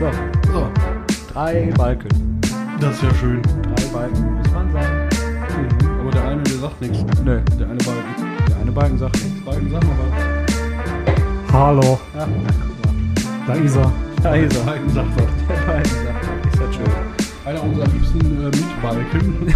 So, 0.00 0.10
So, 0.52 0.68
drei 1.32 1.70
Balken. 1.76 2.40
das 2.80 2.94
ist 2.96 3.02
ja 3.02 3.14
schön. 3.14 3.42
Drei 3.42 3.84
Balken 3.92 4.34
muss 4.38 4.50
man 4.52 4.72
sagen. 4.72 5.08
Mhm. 5.50 6.00
Aber 6.00 6.10
der 6.10 6.24
eine, 6.28 6.42
der 6.42 6.52
sagt 6.54 6.80
nichts. 6.80 6.98
Nö, 7.22 7.40
Der 7.58 7.68
eine 7.68 7.76
Balken. 7.84 8.14
der 8.48 8.56
eine 8.60 8.72
Balken 8.72 8.98
sagt 8.98 9.14
nichts. 9.22 9.44
Balken, 9.44 9.70
sag 9.70 9.82
mal 9.84 9.96
was. 9.98 11.52
Hallo, 11.52 12.00
Ja, 12.16 12.26
guck 12.26 12.86
mal. 12.86 13.46
da 13.46 13.54
ist 13.54 13.76
er. 13.76 13.92
Da 14.22 14.34
ist 14.36 14.56
er. 14.56 14.64
Balken 14.64 14.88
sagt 14.90 15.08
was. 15.16 15.26
Der 15.48 15.66
Balken 15.72 15.90
sagt 15.90 16.26
was. 16.46 16.52
Ist 16.54 16.60
das 16.62 16.74
schön. 16.74 16.84
Einer 17.44 17.62
unserer 17.62 17.86
liebsten 17.88 18.20
äh, 18.20 18.56
Mietbalken. 18.56 19.46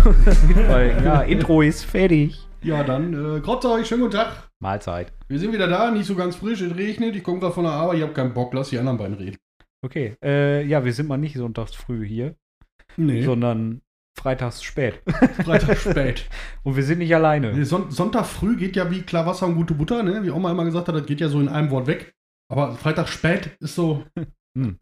Mitbalken. 0.49 1.05
Ja, 1.05 1.21
Intro 1.35 1.63
ist 1.63 1.85
fertig. 1.85 2.39
ja, 2.63 2.83
dann, 2.85 3.37
äh, 3.37 3.41
Grotze 3.41 3.71
euch, 3.71 3.87
schönen 3.87 4.03
guten 4.03 4.17
Tag. 4.17 4.29
Mahlzeit. 4.61 5.13
Wir 5.29 5.39
sind 5.39 5.53
wieder 5.53 5.69
da, 5.69 5.91
nicht 5.91 6.07
so 6.07 6.15
ganz 6.15 6.37
frisch, 6.37 6.61
es 6.61 6.75
regnet. 6.77 7.15
Ich 7.17 7.23
komme 7.23 7.39
gerade 7.41 7.53
von 7.55 7.65
der 7.65 7.73
Arbeit, 7.73 7.97
ich 7.99 8.03
habe 8.03 8.13
keinen 8.13 8.33
Bock, 8.35 8.53
lass 8.55 8.71
die 8.71 8.79
anderen 8.79 8.99
beiden 8.99 9.15
reden. 9.17 9.37
Okay, 9.85 10.17
äh, 10.25 10.65
ja, 10.65 10.85
wir 10.85 10.95
sind 10.95 11.09
mal 11.09 11.19
nicht 11.19 11.37
sonntags 11.37 11.75
früh 11.75 12.07
hier, 12.07 12.37
Nee, 12.97 13.23
sondern 13.23 13.83
freitags 14.19 14.63
spät. 14.63 15.03
Freitag 15.45 15.77
spät. 15.91 16.29
Und 16.63 16.77
wir 16.77 16.83
sind 16.83 16.99
nicht 16.99 17.15
alleine. 17.15 17.53
Nee, 17.53 17.65
Son 17.65 17.91
Sonntag 17.91 18.25
früh 18.25 18.57
geht 18.57 18.77
ja 18.77 18.91
wie 18.91 19.03
klar 19.03 19.27
Wasser 19.27 19.47
und 19.47 19.57
gute 19.57 19.75
Butter, 19.75 20.03
ne? 20.03 20.23
Wie 20.23 20.31
Oma 20.31 20.53
immer 20.53 20.65
gesagt 20.65 20.89
hat, 20.89 20.95
das 20.95 21.05
geht 21.05 21.21
ja 21.21 21.29
so 21.29 21.39
in 21.41 21.49
einem 21.49 21.71
Wort 21.71 21.87
weg. 21.87 22.15
Aber 22.51 22.73
Freitag 22.77 23.09
spät 23.09 23.57
ist 23.61 23.75
so. 23.75 24.05
Hm. 24.57 24.77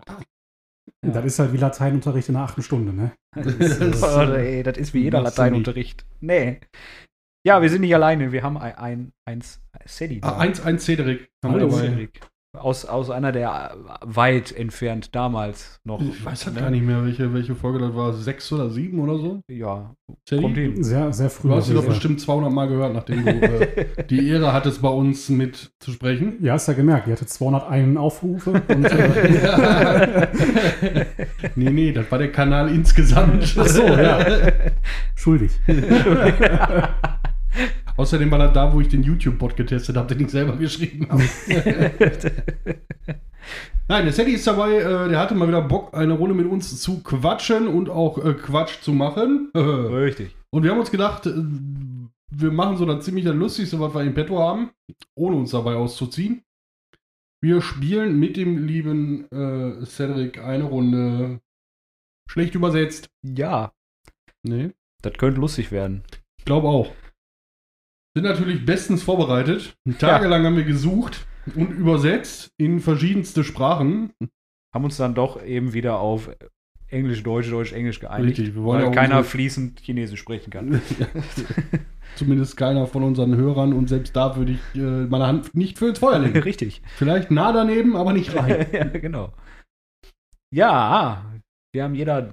Ja. 1.02 1.12
Das 1.12 1.24
ist 1.24 1.38
halt 1.38 1.54
wie 1.54 1.56
Lateinunterricht 1.56 2.28
in 2.28 2.34
der 2.34 2.42
achten 2.42 2.60
Stunde, 2.60 2.92
ne? 2.92 3.12
Das 3.34 3.78
ist, 3.78 4.02
oh, 4.02 4.20
ey, 4.34 4.62
das 4.62 4.76
ist 4.76 4.92
wie 4.92 5.04
jeder 5.04 5.22
Lateinunterricht. 5.22 6.04
Nee. 6.20 6.60
Ja, 7.46 7.62
wir 7.62 7.70
sind 7.70 7.80
nicht 7.80 7.94
alleine. 7.94 8.32
Wir 8.32 8.42
haben 8.42 8.58
ein, 8.58 8.76
ein, 8.76 9.12
eins 9.24 9.62
Sedi 9.86 10.20
da. 10.20 10.32
Ah, 10.36 10.42
1-1 10.42 10.78
Cedric 10.78 11.30
haben 11.42 11.54
wir 11.54 11.60
Hallo. 11.62 11.70
dabei. 11.70 11.88
Cedric. 11.88 12.20
Aus, 12.54 12.84
aus 12.84 13.08
einer 13.08 13.32
der 13.32 13.48
äh, 13.72 13.96
weit 14.02 14.52
entfernt 14.52 15.14
damals 15.14 15.80
noch. 15.84 16.02
Ich 16.02 16.22
weiß 16.22 16.44
halt 16.44 16.56
ne? 16.56 16.60
gar 16.60 16.70
nicht 16.70 16.84
mehr, 16.84 17.02
welche, 17.02 17.32
welche 17.32 17.54
Folge 17.54 17.78
das 17.78 17.94
war. 17.94 18.12
Sechs 18.12 18.52
oder 18.52 18.68
sieben 18.68 18.98
oder 19.00 19.16
so? 19.16 19.40
Ja, 19.48 19.94
kommt 20.28 20.58
hin. 20.58 20.84
Sehr, 20.84 21.14
sehr 21.14 21.30
früh. 21.30 21.48
Du 21.48 21.54
hast 21.54 21.68
sie 21.68 21.74
doch 21.74 21.86
bestimmt 21.86 22.20
200 22.20 22.52
Mal 22.52 22.68
gehört, 22.68 22.92
nachdem 22.92 23.24
du 23.24 23.30
äh, 23.30 24.04
die 24.10 24.28
Ehre 24.28 24.52
hattest, 24.52 24.82
bei 24.82 24.90
uns 24.90 25.30
mit 25.30 25.72
zu 25.78 25.92
sprechen. 25.92 26.44
Ja, 26.44 26.52
hast 26.52 26.68
ja 26.68 26.74
gemerkt, 26.74 27.06
die 27.06 27.12
hatte 27.12 27.24
201 27.24 27.96
Aufrufe 27.96 28.50
und 28.50 28.84
äh, 28.84 30.26
nee, 31.56 31.70
nee, 31.70 31.92
das 31.92 32.10
war 32.10 32.18
der 32.18 32.32
Kanal 32.32 32.68
insgesamt. 32.68 33.56
Ach 33.58 33.66
so, 33.66 33.86
ja. 33.86 34.26
schuldig. 35.14 35.52
Außerdem 37.96 38.30
war 38.30 38.38
das 38.38 38.52
da, 38.52 38.72
wo 38.72 38.80
ich 38.80 38.88
den 38.88 39.02
YouTube-Bot 39.02 39.56
getestet 39.56 39.96
habe, 39.96 40.14
den 40.14 40.24
ich 40.26 40.30
selber 40.32 40.56
geschrieben 40.56 41.06
habe. 41.10 41.22
Nein, 43.88 44.04
der 44.04 44.12
Sadie 44.12 44.32
ist 44.32 44.46
dabei, 44.46 44.76
äh, 44.76 45.08
der 45.08 45.18
hatte 45.18 45.34
mal 45.34 45.48
wieder 45.48 45.62
Bock, 45.62 45.92
eine 45.94 46.12
Runde 46.14 46.34
mit 46.34 46.46
uns 46.46 46.80
zu 46.80 47.02
quatschen 47.02 47.66
und 47.68 47.90
auch 47.90 48.24
äh, 48.24 48.34
Quatsch 48.34 48.80
zu 48.80 48.92
machen. 48.92 49.50
Richtig. 49.54 50.34
und 50.50 50.62
wir 50.62 50.70
haben 50.70 50.78
uns 50.80 50.90
gedacht, 50.90 51.26
äh, 51.26 51.32
wir 52.34 52.50
machen 52.50 52.76
so 52.78 52.86
das 52.86 53.04
ziemlich 53.04 53.24
das 53.26 53.34
Lustigste, 53.34 53.78
was 53.80 53.92
wir 53.94 54.02
im 54.02 54.14
Petto 54.14 54.38
haben, 54.38 54.70
ohne 55.14 55.36
uns 55.36 55.50
dabei 55.50 55.74
auszuziehen. 55.74 56.42
Wir 57.42 57.60
spielen 57.60 58.18
mit 58.18 58.36
dem 58.36 58.64
lieben 58.66 59.26
äh, 59.32 59.84
Cedric 59.84 60.38
eine 60.38 60.64
Runde 60.64 61.40
schlecht 62.30 62.54
übersetzt. 62.54 63.10
Ja, 63.22 63.72
Nee. 64.44 64.70
das 65.02 65.12
könnte 65.14 65.40
lustig 65.40 65.70
werden. 65.72 66.02
Ich 66.38 66.44
glaube 66.44 66.68
auch. 66.68 66.90
Sind 68.14 68.24
natürlich 68.24 68.64
bestens 68.66 69.02
vorbereitet. 69.02 69.74
Tagelang 69.98 70.44
haben 70.44 70.56
wir 70.56 70.64
gesucht 70.64 71.26
und 71.54 71.70
übersetzt 71.70 72.50
in 72.58 72.80
verschiedenste 72.80 73.42
Sprachen. 73.44 74.12
Haben 74.74 74.84
uns 74.84 74.96
dann 74.98 75.14
doch 75.14 75.42
eben 75.42 75.72
wieder 75.72 75.98
auf 75.98 76.30
Englisch, 76.88 77.22
Deutsch, 77.22 77.50
Deutsch, 77.50 77.72
Englisch 77.72 78.00
geeinigt. 78.00 78.38
Richtig, 78.38 78.54
wir 78.54 78.62
wollen 78.64 78.80
weil 78.82 78.88
ja 78.88 78.94
keiner 78.94 79.16
unsere- 79.18 79.30
fließend 79.30 79.80
Chinesisch 79.80 80.20
sprechen 80.20 80.50
kann. 80.50 80.82
Zumindest 82.16 82.58
keiner 82.58 82.86
von 82.86 83.02
unseren 83.02 83.34
Hörern 83.36 83.72
und 83.72 83.88
selbst 83.88 84.14
da 84.14 84.36
würde 84.36 84.52
ich 84.52 84.60
äh, 84.78 85.06
meine 85.06 85.26
Hand 85.26 85.54
nicht 85.54 85.78
für 85.78 85.88
ins 85.88 85.98
Feuer 85.98 86.18
legen. 86.18 86.38
Richtig. 86.42 86.82
Vielleicht 86.96 87.30
nah 87.30 87.52
daneben, 87.52 87.96
aber 87.96 88.12
nicht 88.12 88.36
rein. 88.36 88.66
ja, 88.72 88.84
genau. 88.84 89.32
Ja, 90.54 91.24
wir 91.74 91.84
haben 91.84 91.94
jeder 91.94 92.30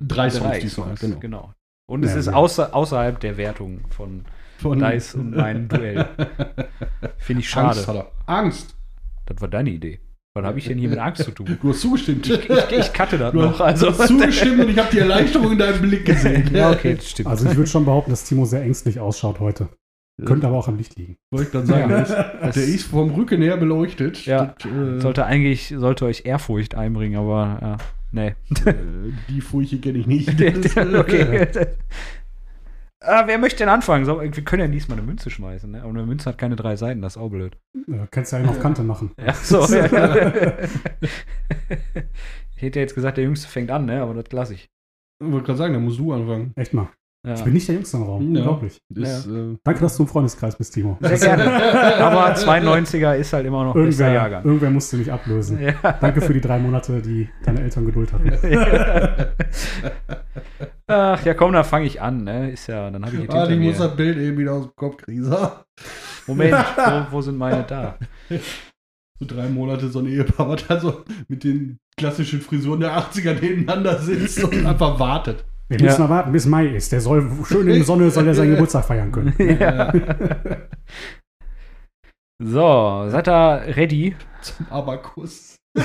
Drei 0.00 0.30
Songs 0.30 0.58
diesmal, 0.60 0.96
Songs, 0.96 1.20
genau. 1.20 1.52
Und 1.86 2.02
es 2.04 2.12
Ja, 2.14 2.18
ist 2.20 2.26
ja. 2.26 2.32
außer, 2.32 2.74
außerhalb 2.74 3.20
der 3.20 3.36
Wertung 3.36 3.82
von 3.90 4.24
Von 4.62 4.78
Dice 4.78 5.14
und 5.14 5.36
mein 5.36 5.68
Duell. 5.68 6.08
Finde 7.18 7.42
ich 7.42 7.56
Angst 7.56 7.84
schade. 7.84 7.86
hat 7.86 7.96
er. 7.96 8.12
Angst. 8.26 8.76
Das 9.26 9.40
war 9.40 9.48
deine 9.48 9.70
Idee. 9.70 10.00
Was 10.34 10.46
habe 10.46 10.58
ich 10.58 10.64
denn 10.64 10.78
hier 10.78 10.88
mit 10.88 10.98
Angst 10.98 11.24
zu 11.24 11.30
tun? 11.30 11.58
Du 11.60 11.68
hast 11.68 11.80
zugestimmt. 11.82 12.26
Ich, 12.26 12.48
ich 12.48 12.92
cutte 12.94 13.18
das 13.18 13.32
du 13.32 13.42
noch. 13.42 13.60
Also, 13.60 13.90
du 13.90 13.98
hast 13.98 14.08
zugestimmt 14.08 14.60
und 14.60 14.70
ich 14.70 14.78
habe 14.78 14.88
die 14.90 15.00
Erleichterung 15.00 15.52
in 15.52 15.58
deinem 15.58 15.82
Blick 15.82 16.06
gesehen. 16.06 16.48
ja, 16.54 16.70
okay, 16.70 16.94
das 16.94 17.10
stimmt. 17.10 17.28
Also 17.28 17.48
ich 17.48 17.54
würde 17.54 17.68
schon 17.68 17.84
behaupten, 17.84 18.10
dass 18.10 18.24
Timo 18.24 18.46
sehr 18.46 18.62
ängstlich 18.62 18.98
ausschaut 18.98 19.40
heute. 19.40 19.68
Könnte 20.24 20.46
aber 20.46 20.56
auch 20.56 20.68
am 20.68 20.76
Licht 20.76 20.96
liegen. 20.96 21.16
Wollte 21.30 21.46
ich 21.46 21.52
dann 21.52 21.66
sagen. 21.66 21.90
Ja. 21.90 22.04
Der, 22.04 22.48
ist, 22.48 22.56
der 22.56 22.64
ist 22.64 22.84
vom 22.84 23.10
Rücken 23.10 23.42
her 23.42 23.56
beleuchtet. 23.56 24.24
Ja. 24.24 24.54
Das, 24.58 24.70
äh, 24.70 25.00
sollte 25.00 25.26
eigentlich, 25.26 25.74
sollte 25.76 26.04
euch 26.04 26.24
Ehrfurcht 26.24 26.74
einbringen, 26.74 27.16
aber 27.18 27.58
ja, 27.60 27.76
nee. 28.12 28.34
äh, 28.64 28.74
die 29.28 29.40
Furche 29.40 29.78
kenne 29.78 29.98
ich 29.98 30.06
nicht. 30.06 30.28
okay. 30.76 31.48
Ah, 33.04 33.26
wer 33.26 33.38
möchte 33.38 33.58
denn 33.58 33.68
anfangen? 33.68 34.04
So, 34.04 34.20
wir 34.20 34.30
können 34.30 34.62
ja 34.62 34.68
diesmal 34.68 34.98
eine 34.98 35.06
Münze 35.06 35.30
schmeißen, 35.30 35.70
ne? 35.70 35.80
Aber 35.80 35.90
eine 35.90 36.06
Münze 36.06 36.30
hat 36.30 36.38
keine 36.38 36.56
drei 36.56 36.76
Seiten, 36.76 37.02
das 37.02 37.16
ist 37.16 37.22
auch 37.22 37.30
blöd. 37.30 37.56
Äh, 37.88 38.06
kannst 38.10 38.32
ja 38.32 38.38
einen 38.38 38.48
auf 38.48 38.60
Kante 38.60 38.82
machen. 38.82 39.10
Ja, 39.24 39.34
so. 39.34 39.64
ja. 39.66 39.84
ich 42.56 42.62
hätte 42.62 42.80
jetzt 42.80 42.94
gesagt, 42.94 43.16
der 43.16 43.24
Jüngste 43.24 43.48
fängt 43.48 43.70
an, 43.70 43.86
ne? 43.86 44.02
Aber 44.02 44.14
das 44.14 44.30
lasse 44.32 44.54
ich. 44.54 44.68
Ich 45.22 45.30
wollte 45.32 45.46
gerade 45.46 45.58
sagen, 45.58 45.74
da 45.74 45.80
musst 45.80 45.98
du 45.98 46.12
anfangen. 46.12 46.52
Echt 46.56 46.74
mal. 46.74 46.88
Ja. 47.24 47.34
Ich 47.34 47.44
bin 47.44 47.52
nicht 47.52 47.68
der 47.68 47.76
Jüngste 47.76 47.98
im 47.98 48.02
Raum. 48.02 48.34
Ja. 48.34 48.40
Unglaublich. 48.40 48.80
Das, 48.88 49.28
äh, 49.28 49.56
Danke, 49.62 49.80
dass 49.80 49.96
du 49.96 50.02
im 50.02 50.08
Freundeskreis 50.08 50.56
bist, 50.56 50.74
Timo. 50.74 50.98
Sehr 51.00 51.18
gerne. 51.18 51.44
Aber 52.00 52.34
92er 52.34 53.14
ist 53.14 53.32
halt 53.32 53.46
immer 53.46 53.62
noch 53.62 53.76
Irgendwer, 53.76 54.12
Jahrgang. 54.12 54.44
irgendwer 54.44 54.70
musste 54.70 54.96
mich 54.96 55.12
ablösen. 55.12 55.60
Ja. 55.60 55.72
Danke 56.00 56.20
für 56.20 56.34
die 56.34 56.40
drei 56.40 56.58
Monate, 56.58 57.00
die 57.00 57.28
deine 57.44 57.60
Eltern 57.60 57.86
Geduld 57.86 58.12
hatten. 58.12 58.32
Ach 60.88 61.24
ja, 61.24 61.34
komm, 61.34 61.52
dann 61.52 61.64
fange 61.64 61.86
ich 61.86 62.02
an, 62.02 62.24
ne? 62.24 62.50
Ist 62.50 62.66
ja, 62.66 62.90
dann 62.90 63.06
habe 63.06 63.16
ich 63.16 63.30
ah, 63.30 63.48
ich 63.48 63.60
muss 63.60 63.78
das 63.78 63.94
Bild 63.94 64.18
eben 64.18 64.36
wieder 64.36 64.54
aus 64.54 64.64
dem 64.64 64.74
Kopf 64.74 64.96
kriegen. 64.96 65.32
Moment, 66.26 66.54
wo, 66.76 67.06
wo 67.12 67.20
sind 67.22 67.38
meine 67.38 67.62
da? 67.62 67.98
So 69.20 69.26
drei 69.26 69.48
Monate 69.48 69.88
so 69.88 70.00
ein 70.00 70.06
Ehepaar, 70.06 70.48
was 70.48 70.66
da 70.66 70.80
so 70.80 71.04
mit 71.28 71.44
den 71.44 71.78
klassischen 71.96 72.40
Frisuren 72.40 72.80
der 72.80 72.98
80er 72.98 73.40
nebeneinander 73.40 73.98
sitzt 74.00 74.42
und 74.42 74.66
einfach 74.66 74.98
wartet. 74.98 75.44
Wir 75.68 75.78
Ja. 75.78 75.86
müssen 75.86 76.02
erwarten, 76.02 76.32
bis 76.32 76.46
Mai 76.46 76.66
ist. 76.66 76.92
Der 76.92 77.00
soll 77.00 77.30
schön 77.46 77.66
in 77.68 77.74
der 77.76 77.84
Sonne 77.84 78.10
soll 78.10 78.26
er 78.26 78.34
seinen 78.34 78.50
Geburtstag 78.54 78.84
feiern 78.84 79.10
können. 79.12 79.34
ja. 79.38 79.92
So, 82.42 83.06
seid 83.08 83.28
ihr 83.28 83.76
ready? 83.76 84.16
Zum 84.42 84.66
Abakus. 84.70 85.56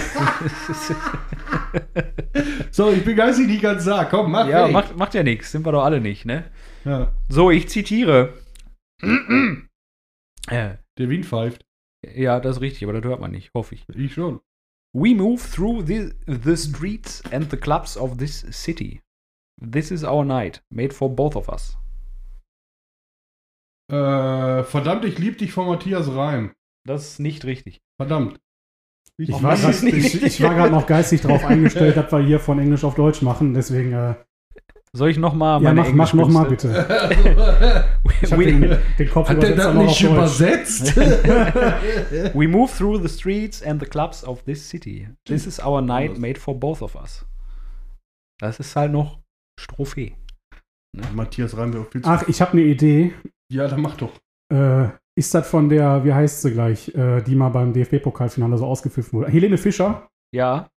so, 2.71 2.91
ich 2.91 3.05
bin 3.05 3.15
geistig 3.15 3.47
nicht 3.47 3.61
ganz 3.61 3.85
da. 3.85 4.05
Komm, 4.05 4.31
mach 4.31 4.47
ja, 4.47 4.67
macht, 4.67 4.97
macht 4.97 5.13
ja 5.13 5.23
nichts, 5.23 5.51
sind 5.51 5.65
wir 5.65 5.71
doch 5.71 5.83
alle 5.83 6.01
nicht, 6.01 6.25
ne? 6.25 6.49
Ja, 6.83 7.11
So, 7.29 7.51
ich 7.51 7.69
zitiere. 7.69 8.33
äh, 9.01 10.75
der 10.97 11.09
Wind 11.09 11.25
pfeift. 11.25 11.63
ja, 12.15 12.39
das 12.39 12.57
ist 12.57 12.61
richtig, 12.61 12.83
aber 12.83 12.93
das 12.99 13.03
hört 13.09 13.21
man 13.21 13.31
nicht, 13.31 13.51
hoffe 13.53 13.75
ich. 13.75 13.85
Ich 13.93 14.13
schon. 14.13 14.39
We 14.93 15.13
move 15.13 15.41
through 15.41 15.85
the, 15.85 16.13
the 16.25 16.55
streets 16.57 17.21
and 17.31 17.51
the 17.51 17.57
clubs 17.57 17.95
of 17.97 18.17
this 18.17 18.45
city. 18.51 19.01
This 19.59 19.91
is 19.91 20.03
our 20.03 20.23
night, 20.23 20.61
made 20.69 20.93
for 20.93 21.09
both 21.09 21.35
of 21.35 21.47
us. 21.49 21.77
Äh, 23.91 24.63
verdammt, 24.63 25.05
ich 25.05 25.17
lieb 25.17 25.37
dich 25.37 25.51
von 25.53 25.67
Matthias 25.67 26.13
Reim. 26.13 26.53
Das 26.85 27.07
ist 27.07 27.19
nicht 27.19 27.45
richtig. 27.45 27.79
Verdammt. 27.99 28.37
Ich 29.19 29.33
Auch 29.33 29.41
war, 29.41 29.57
grad, 29.57 29.81
nicht 29.81 29.97
ich, 30.15 30.21
ich 30.23 30.41
war 30.43 30.53
gerade 30.53 30.71
noch 30.71 30.85
geistig 30.85 31.21
darauf 31.21 31.43
eingestellt, 31.45 31.97
dass 31.97 32.11
wir 32.11 32.19
hier 32.19 32.39
von 32.39 32.59
Englisch 32.59 32.83
auf 32.83 32.95
Deutsch 32.95 33.21
machen. 33.23 33.53
Deswegen, 33.53 33.93
äh, 33.93 34.13
Soll 34.93 35.09
ich 35.09 35.17
nochmal 35.17 35.61
ja, 35.61 35.73
meine 35.73 35.89
mach, 35.89 36.13
mach 36.13 36.13
noch 36.13 36.29
mal 36.29 36.47
Englischkünste- 36.47 36.83
bitte. 36.83 37.85
Ich 38.21 38.31
habe 38.31 38.45
den, 38.45 38.61
We, 38.61 38.81
den 38.97 39.09
Kopf 39.11 39.29
Hat 39.29 39.43
der 39.43 39.55
das 39.55 39.75
nicht 39.75 40.01
übersetzt? 40.01 40.95
we 40.97 42.47
move 42.47 42.71
through 42.75 42.99
the 43.01 43.09
streets 43.09 43.61
and 43.61 43.79
the 43.79 43.87
clubs 43.87 44.23
of 44.23 44.43
this 44.43 44.67
city. 44.67 45.07
This 45.25 45.45
is 45.45 45.59
our 45.59 45.81
night, 45.81 46.17
made 46.17 46.39
for 46.39 46.55
both 46.59 46.81
of 46.81 46.95
us. 46.95 47.25
Das 48.39 48.59
ist 48.59 48.75
halt 48.75 48.91
noch 48.91 49.19
Strophe. 49.59 50.13
Matthias 51.13 51.55
Reim 51.57 51.73
wäre 51.73 51.83
auch 51.83 51.91
viel 51.91 52.01
zu. 52.01 52.09
Ach, 52.09 52.27
ich 52.27 52.41
habe 52.41 52.53
eine 52.53 52.63
Idee. 52.63 53.13
Ja, 53.51 53.67
dann 53.67 53.81
mach 53.81 53.97
doch. 53.97 54.11
Äh, 54.53 54.89
ist 55.17 55.33
das 55.33 55.49
von 55.49 55.69
der, 55.69 56.03
wie 56.05 56.13
heißt 56.13 56.41
sie 56.41 56.51
gleich, 56.51 56.93
äh, 56.95 57.21
die 57.21 57.35
mal 57.35 57.49
beim 57.49 57.73
DFB-Pokalfinale 57.73 58.57
so 58.57 58.65
ausgepfiffen 58.65 59.13
wurde? 59.19 59.31
Helene 59.31 59.57
Fischer? 59.57 60.07
Ja. 60.33 60.69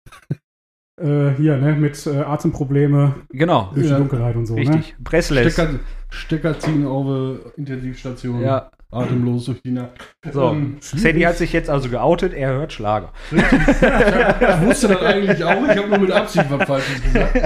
Äh, 1.00 1.35
hier, 1.37 1.56
ne, 1.56 1.73
mit 1.75 2.06
äh, 2.06 2.19
Atemprobleme 2.19 3.14
Genau. 3.31 3.70
durch 3.75 3.87
Ja, 3.88 3.94
die 3.94 3.99
Dunkelheit 4.00 4.37
und 4.37 4.47
so, 4.47 4.55
ne? 4.55 4.61
Richtig. 4.61 4.94
Bresless. 4.99 5.52
Stecker, 5.52 5.75
Stecker 6.11 6.58
ziehen 6.58 6.87
auf 6.87 7.06
äh, 7.06 7.38
Intensivstation. 7.58 8.41
Ja. 8.43 8.70
Atemlos 8.93 9.44
durch 9.44 9.62
die 9.62 9.70
Nacht. 9.70 9.93
So. 10.32 10.50
Ähm, 10.50 10.79
Sadie 10.81 11.25
hat 11.25 11.37
sich 11.37 11.52
jetzt 11.52 11.70
also 11.70 11.88
geoutet, 11.91 12.35
er 12.35 12.55
hört 12.55 12.73
Schlager. 12.73 13.12
Ich 13.31 14.67
wusste 14.67 14.88
das 14.88 15.00
eigentlich 15.02 15.44
auch. 15.44 15.62
Ich 15.69 15.76
habe 15.79 15.88
nur 15.88 15.99
mit 15.99 16.11
Absicht 16.11 16.47
was 16.50 16.67
Falsches 16.67 17.00
gesagt. 17.05 17.37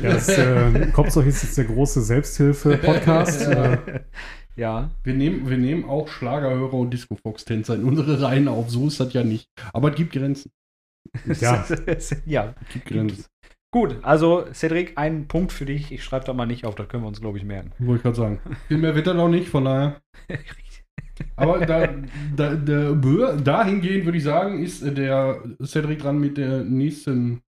Ja, 0.00 0.12
das 0.14 0.28
äh, 0.30 0.86
Kopfzeug 0.92 1.26
ist 1.26 1.42
jetzt 1.42 1.58
der 1.58 1.66
große 1.66 2.00
Selbsthilfe-Podcast. 2.00 3.48
äh, 3.48 3.76
Ja. 4.56 4.90
Wir 5.04 5.12
nehmen, 5.14 5.48
wir 5.48 5.58
nehmen 5.58 5.84
auch 5.84 6.08
Schlagerhörer 6.08 6.72
und 6.74 6.90
Disco-Fox-Tänzer 6.90 7.74
in 7.74 7.84
unsere 7.84 8.20
Reihen 8.22 8.48
auf. 8.48 8.70
So 8.70 8.86
ist 8.86 8.98
das 8.98 9.12
ja 9.12 9.22
nicht. 9.22 9.46
Aber 9.74 9.90
es 9.90 9.96
gibt 9.96 10.12
Grenzen. 10.14 10.50
ja, 11.40 11.64
ja. 12.26 12.54
Gut, 13.70 13.98
also 14.02 14.46
Cedric, 14.52 14.96
ein 14.96 15.28
Punkt 15.28 15.52
für 15.52 15.66
dich. 15.66 15.92
Ich 15.92 16.02
schreibe 16.02 16.24
da 16.24 16.32
mal 16.32 16.46
nicht 16.46 16.64
auf, 16.64 16.74
das 16.74 16.88
können 16.88 17.02
wir 17.02 17.08
uns, 17.08 17.20
glaube 17.20 17.38
ich, 17.38 17.44
merken. 17.44 17.72
Wollte 17.78 17.96
ich 17.96 18.02
gerade 18.02 18.16
sagen. 18.16 18.40
Viel 18.68 18.78
mehr 18.78 18.94
wird 18.94 19.06
er 19.06 19.14
noch 19.14 19.28
nicht, 19.28 19.48
von 19.48 19.64
daher. 19.64 20.00
Aber 21.36 21.64
da, 21.66 21.88
da, 22.36 22.54
der, 22.54 22.92
dahingehend 23.36 24.04
würde 24.04 24.18
ich 24.18 24.24
sagen, 24.24 24.62
ist 24.62 24.84
der 24.96 25.42
Cedric 25.64 25.98
dran 26.00 26.18
mit 26.18 26.36
der 26.38 26.64
nächsten 26.64 27.42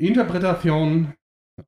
Interpretation 0.00 1.14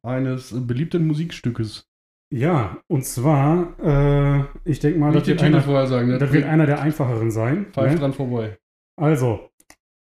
eines 0.03 0.55
beliebten 0.67 1.07
Musikstückes. 1.07 1.87
ja, 2.33 2.79
und 2.89 3.05
zwar, 3.05 3.75
äh, 3.81 4.45
ich 4.65 4.79
denke 4.81 4.99
mal, 4.99 5.13
das 5.13 5.27
Nicht 5.27 5.41
den 5.41 5.53
wird, 5.53 5.67
einer, 5.67 5.87
sagen. 5.87 6.19
das 6.19 6.33
wird 6.33 6.45
einer 6.45 6.67
der 6.67 6.81
einfacheren 6.81 7.31
sein. 7.31 7.67
Pfeift 7.73 7.95
Ne? 7.95 8.01
dran 8.01 8.13
vorbei. 8.13 8.59
Also, 9.01 9.50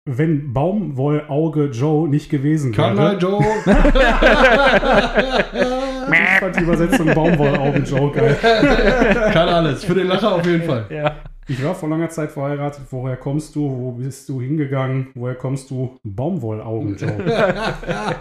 wenn 0.06 0.52
Baumwollauge 0.52 1.70
Joe 1.70 2.06
nicht 2.08 2.28
gewesen 2.28 2.72
Kanal 2.72 3.12
wäre, 3.12 3.18
Joe. 3.18 3.42
ich 6.12 6.40
fand 6.40 6.56
die 6.56 6.60
Übersetzung 6.60 7.14
Baumwollaugen 7.14 7.84
Joe 7.84 8.12
geil. 8.12 8.36
Kann 9.32 9.48
alles. 9.48 9.82
Für 9.84 9.94
den 9.94 10.08
Lacher 10.08 10.34
auf 10.34 10.44
jeden 10.44 10.64
Fall. 10.64 10.84
Ja. 10.90 11.16
Ich 11.46 11.64
war 11.64 11.74
vor 11.74 11.88
langer 11.88 12.10
Zeit 12.10 12.32
verheiratet. 12.32 12.82
Woher 12.90 13.16
kommst 13.16 13.56
du? 13.56 13.60
Wo 13.60 13.92
bist 13.92 14.28
du 14.28 14.42
hingegangen? 14.42 15.08
Woher 15.14 15.36
kommst 15.36 15.70
du? 15.70 15.98
Baumwollaugen 16.02 16.96
Joe. 16.96 17.24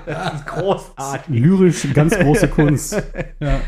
Das 0.06 0.36
ist 0.36 0.46
großartig. 0.46 1.36
Lyrisch 1.36 1.94
ganz 1.94 2.18
große 2.18 2.48
Kunst. 2.48 2.94
Ja. 3.42 3.60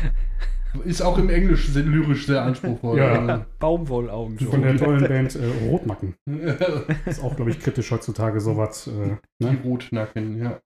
Ist 0.84 1.02
auch 1.02 1.18
im 1.18 1.28
Englisch 1.30 1.68
sehr, 1.68 1.82
lyrisch 1.82 2.26
sehr 2.26 2.42
anspruchsvoll. 2.42 2.98
Ja. 2.98 3.46
Baumwollaugen. 3.58 4.38
Von 4.38 4.62
der 4.62 4.76
tollen 4.76 5.06
Band 5.06 5.34
äh, 5.36 5.68
Rotnacken. 5.68 6.14
Ist 7.06 7.22
auch, 7.22 7.34
glaube 7.36 7.50
ich, 7.50 7.60
kritisch 7.60 7.90
heutzutage 7.90 8.40
sowas. 8.40 8.86
Äh, 8.86 9.16
Die 9.40 9.46
ne? 9.46 9.58
Rotnacken, 9.64 10.38
ja. 10.42 10.60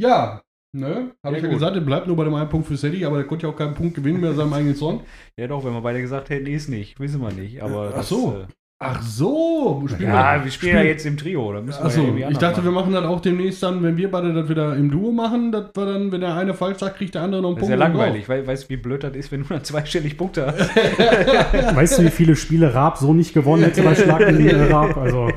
Ja, 0.00 0.42
ne? 0.74 1.12
Habe 1.22 1.36
Ja, 1.36 1.36
ich 1.36 1.42
ja 1.42 1.48
gut. 1.48 1.58
gesagt, 1.58 1.76
er 1.76 1.82
bleibt 1.82 2.06
nur 2.06 2.16
bei 2.16 2.24
dem 2.24 2.34
einen 2.34 2.48
Punkt 2.48 2.66
für 2.66 2.76
Sadie, 2.76 3.04
aber 3.04 3.16
der 3.16 3.26
konnte 3.26 3.46
ja 3.46 3.52
auch 3.52 3.56
keinen 3.56 3.74
Punkt 3.74 3.94
gewinnen 3.94 4.20
bei 4.20 4.32
seinem 4.32 4.52
eigenen 4.52 4.74
Song. 4.74 5.02
Ja 5.38 5.46
doch, 5.46 5.64
wenn 5.64 5.72
wir 5.72 5.80
beide 5.82 6.00
gesagt 6.00 6.30
hätten, 6.30 6.46
ist 6.46 6.68
nicht. 6.68 6.98
Wissen 6.98 7.20
wir 7.20 7.32
nicht. 7.32 7.62
Aber 7.62 7.88
Ach 7.90 7.96
das, 7.96 8.08
so. 8.08 8.40
Äh, 8.40 8.46
Ach 8.84 9.00
so, 9.02 9.84
spielen 9.86 10.10
ja, 10.10 10.42
wir 10.44 10.50
spielen 10.50 10.76
ja 10.76 10.82
jetzt 10.82 11.06
im 11.06 11.16
Trio. 11.16 11.52
Da 11.52 11.60
müssen 11.60 11.78
wir 11.80 11.86
Achso, 11.86 12.02
ja 12.16 12.28
ich 12.30 12.38
dachte, 12.38 12.64
wir 12.64 12.70
machen. 12.70 12.92
machen 12.92 13.02
das 13.02 13.04
auch 13.10 13.20
demnächst 13.20 13.62
dann, 13.62 13.82
wenn 13.82 13.96
wir 13.96 14.10
beide 14.10 14.32
das 14.34 14.48
wieder 14.48 14.74
im 14.76 14.90
Duo 14.90 15.12
machen, 15.12 15.52
dass 15.52 15.66
wir 15.74 15.86
dann, 15.86 16.10
wenn 16.12 16.20
der 16.20 16.34
eine 16.34 16.52
falsch 16.54 16.78
sagt, 16.78 16.96
kriegt 16.96 17.14
der 17.14 17.22
andere 17.22 17.42
noch 17.42 17.50
einen 17.50 17.56
Das 17.58 17.64
ist 17.64 17.70
ja 17.70 17.76
Punkt. 17.76 17.98
langweilig. 17.98 18.28
Weil, 18.28 18.46
weißt 18.46 18.64
du, 18.64 18.68
wie 18.70 18.76
blöd 18.76 19.04
das 19.04 19.14
ist, 19.14 19.30
wenn 19.32 19.42
du 19.42 19.48
dann 19.48 19.62
zweistellig 19.64 20.16
Punkte 20.16 20.46
hast? 20.46 20.70
Weißt 21.76 21.98
du, 21.98 22.02
wie 22.04 22.10
viele 22.10 22.36
Spiele 22.36 22.74
Raab 22.74 22.98
so 22.98 23.14
nicht 23.14 23.32
gewonnen 23.34 23.62
hätte 23.64 23.82
bei 23.82 23.94
Schlag 23.94 24.20
äh, 24.20 24.72
Raab? 24.72 24.96
Also, 24.96 25.28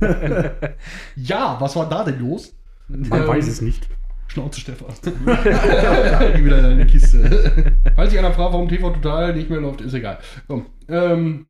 Ja, 1.16 1.56
was 1.58 1.76
war 1.76 1.88
da 1.88 2.04
denn 2.04 2.20
los? 2.20 2.54
man 2.88 3.22
Ähm, 3.22 3.28
weiß 3.28 3.48
es 3.48 3.60
nicht. 3.60 3.88
Schnauze, 4.28 4.60
Stefan. 4.60 4.88
Wieder 5.04 6.58
in 6.58 6.62
deine 6.64 6.86
Kiste. 6.86 7.72
Falls 7.96 8.10
sich 8.10 8.18
einer 8.18 8.32
fragt, 8.32 8.52
warum 8.52 8.68
TV 8.68 8.90
Total 8.90 9.34
nicht 9.34 9.50
mehr 9.50 9.60
läuft, 9.60 9.80
ist 9.80 9.94
egal. 9.94 10.18
Komm. 10.46 10.66
Ähm, 10.88 11.46